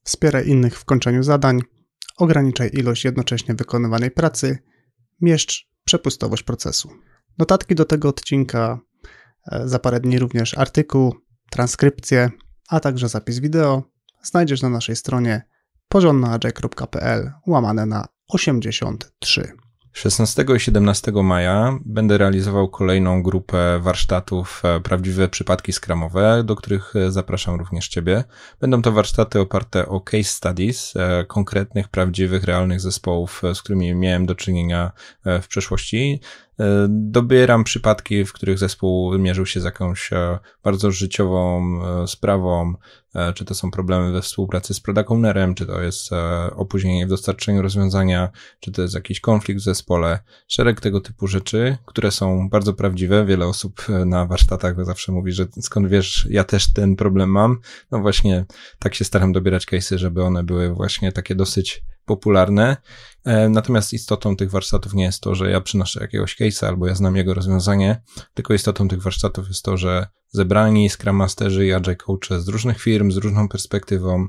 Wspieraj 0.04 0.48
innych 0.48 0.78
w 0.78 0.84
kończeniu 0.84 1.22
zadań, 1.22 1.60
ograniczaj 2.16 2.70
ilość 2.72 3.04
jednocześnie 3.04 3.54
wykonywanej 3.54 4.10
pracy, 4.10 4.58
mieszcz 5.20 5.68
przepustowość 5.84 6.42
procesu. 6.42 6.90
Notatki 7.38 7.74
do 7.74 7.84
tego 7.84 8.08
odcinka, 8.08 8.80
e, 9.52 9.68
za 9.68 9.78
parę 9.78 10.00
dni 10.00 10.18
również 10.18 10.58
artykuł, 10.58 11.14
transkrypcję, 11.50 12.30
a 12.68 12.80
także 12.80 13.08
zapis 13.08 13.38
wideo 13.38 13.82
znajdziesz 14.22 14.62
na 14.62 14.68
naszej 14.68 14.96
stronie 14.96 15.42
porządnaagile.pl 15.88 17.32
łamane 17.46 17.86
na 17.86 18.06
83. 18.28 19.52
16 19.92 20.44
i 20.56 20.60
17 20.60 21.12
maja 21.12 21.78
będę 21.84 22.18
realizował 22.18 22.68
kolejną 22.68 23.22
grupę 23.22 23.78
warsztatów 23.82 24.62
e, 24.64 24.80
Prawdziwe 24.80 25.28
Przypadki 25.28 25.72
Skramowe, 25.72 26.44
do 26.44 26.56
których 26.56 26.96
e, 26.96 27.10
zapraszam 27.10 27.54
również 27.54 27.88
Ciebie. 27.88 28.24
Będą 28.60 28.82
to 28.82 28.92
warsztaty 28.92 29.40
oparte 29.40 29.88
o 29.88 30.00
case 30.00 30.24
studies 30.24 30.94
e, 30.96 31.24
konkretnych, 31.24 31.88
prawdziwych, 31.88 32.44
realnych 32.44 32.80
zespołów, 32.80 33.42
z 33.54 33.62
którymi 33.62 33.94
miałem 33.94 34.26
do 34.26 34.34
czynienia 34.34 34.92
w 35.24 35.46
przeszłości. 35.48 36.20
Dobieram 36.88 37.64
przypadki, 37.64 38.24
w 38.24 38.32
których 38.32 38.58
zespół 38.58 39.18
mierzył 39.18 39.46
się 39.46 39.60
z 39.60 39.64
jakąś 39.64 40.10
bardzo 40.62 40.90
życiową 40.90 41.80
sprawą, 42.06 42.74
E, 43.14 43.32
czy 43.32 43.44
to 43.44 43.54
są 43.54 43.70
problemy 43.70 44.12
we 44.12 44.22
współpracy 44.22 44.74
z 44.74 44.80
product 44.80 45.08
czy 45.56 45.66
to 45.66 45.80
jest 45.80 46.12
e, 46.12 46.50
opóźnienie 46.56 47.06
w 47.06 47.08
dostarczeniu 47.08 47.62
rozwiązania, 47.62 48.28
czy 48.60 48.72
to 48.72 48.82
jest 48.82 48.94
jakiś 48.94 49.20
konflikt 49.20 49.60
w 49.60 49.64
zespole, 49.64 50.18
szereg 50.48 50.80
tego 50.80 51.00
typu 51.00 51.26
rzeczy, 51.26 51.78
które 51.86 52.10
są 52.10 52.48
bardzo 52.48 52.74
prawdziwe. 52.74 53.26
Wiele 53.26 53.46
osób 53.46 53.86
e, 53.88 54.04
na 54.04 54.26
warsztatach 54.26 54.84
zawsze 54.84 55.12
mówi, 55.12 55.32
że 55.32 55.46
skąd 55.60 55.88
wiesz, 55.88 56.26
ja 56.30 56.44
też 56.44 56.72
ten 56.72 56.96
problem 56.96 57.30
mam. 57.30 57.58
No 57.90 58.00
właśnie, 58.00 58.44
tak 58.78 58.94
się 58.94 59.04
staram 59.04 59.32
dobierać 59.32 59.66
case'y, 59.66 59.96
żeby 59.96 60.22
one 60.22 60.44
były 60.44 60.74
właśnie 60.74 61.12
takie 61.12 61.34
dosyć 61.34 61.82
popularne. 62.10 62.76
Natomiast 63.50 63.92
istotą 63.92 64.36
tych 64.36 64.50
warsztatów 64.50 64.94
nie 64.94 65.04
jest 65.04 65.20
to, 65.20 65.34
że 65.34 65.50
ja 65.50 65.60
przynoszę 65.60 66.00
jakiegoś 66.00 66.36
case'a 66.36 66.66
albo 66.66 66.86
ja 66.86 66.94
znam 66.94 67.16
jego 67.16 67.34
rozwiązanie, 67.34 68.02
tylko 68.34 68.54
istotą 68.54 68.88
tych 68.88 69.02
warsztatów 69.02 69.48
jest 69.48 69.64
to, 69.64 69.76
że 69.76 70.06
zebrani 70.28 70.90
Scrum 70.90 71.16
Masterzy 71.16 71.66
i 71.66 71.72
Agile 71.72 71.96
Coache 71.96 72.40
z 72.40 72.48
różnych 72.48 72.80
firm, 72.80 73.10
z 73.10 73.16
różną 73.16 73.48
perspektywą, 73.48 74.26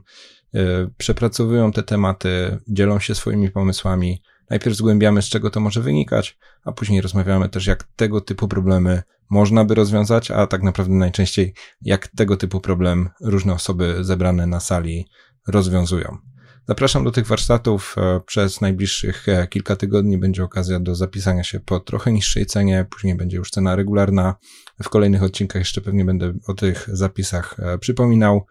yy, 0.54 0.92
przepracowują 0.98 1.72
te 1.72 1.84
tematy, 1.84 2.60
dzielą 2.68 3.00
się 3.00 3.16
swoimi 3.16 3.52
pomysłami. 3.52 4.22
Najpierw 4.50 4.78
zgłębiamy, 4.78 5.22
z 5.22 5.30
czego 5.30 5.50
to 5.50 5.60
może 5.60 5.82
wynikać, 5.82 6.38
a 6.64 6.72
później 6.72 7.02
rozmawiamy 7.02 7.50
też, 7.50 7.66
jak 7.66 7.84
tego 7.96 8.22
typu 8.22 8.48
problemy 8.48 9.04
można 9.30 9.66
by 9.66 9.76
rozwiązać, 9.76 10.32
a 10.32 10.48
tak 10.48 10.64
naprawdę 10.64 10.94
najczęściej, 10.94 11.54
jak 11.82 12.08
tego 12.08 12.38
typu 12.38 12.62
problem 12.62 13.10
różne 13.22 13.54
osoby 13.54 13.98
zebrane 14.02 14.48
na 14.48 14.60
sali 14.60 15.08
rozwiązują. 15.48 16.31
Zapraszam 16.68 17.04
do 17.04 17.12
tych 17.12 17.28
warsztatów. 17.28 17.96
E, 17.98 18.20
przez 18.26 18.62
najbliższych 18.62 19.30
e, 19.30 19.48
kilka 19.48 19.76
tygodni 19.76 20.18
będzie 20.18 20.44
okazja 20.44 20.80
do 20.80 20.96
zapisania 20.96 21.44
się 21.44 21.60
po 21.60 21.80
trochę 21.80 22.12
niższej 22.12 22.46
cenie, 22.46 22.86
później 22.90 23.16
będzie 23.16 23.38
już 23.38 23.50
cena 23.50 23.76
regularna. 23.76 24.36
W 24.84 24.90
kolejnych 24.90 25.24
odcinkach 25.24 25.60
jeszcze 25.60 25.82
pewnie 25.82 26.06
będę 26.06 26.34
o 26.48 26.54
tych 26.54 26.90
zapisach 26.94 27.60
e, 27.60 27.78
przypominał. 27.78 28.46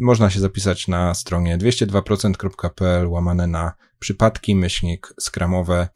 Można 0.00 0.30
się 0.30 0.40
zapisać 0.40 0.88
na 0.88 1.14
stronie 1.14 1.58
202%.pl 1.58 3.08
łamane 3.08 3.46
na 3.46 3.72
przypadki 3.98 4.54
myślnik 4.56 5.14
skramowe 5.20 5.88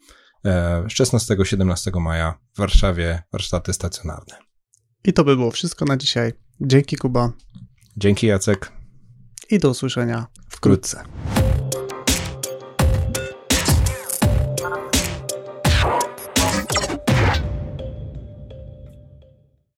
16-17 0.45 2.01
maja 2.01 2.39
w 2.53 2.57
Warszawie 2.57 3.23
warsztaty 3.31 3.73
stacjonarne. 3.73 4.37
I 5.03 5.13
to 5.13 5.23
by 5.23 5.35
było 5.35 5.51
wszystko 5.51 5.85
na 5.85 5.97
dzisiaj. 5.97 6.33
Dzięki 6.61 6.95
Kuba. 6.97 7.33
Dzięki 7.97 8.27
Jacek 8.27 8.84
i 9.49 9.59
do 9.59 9.69
usłyszenia 9.69 10.25
wkrótce. 10.49 11.03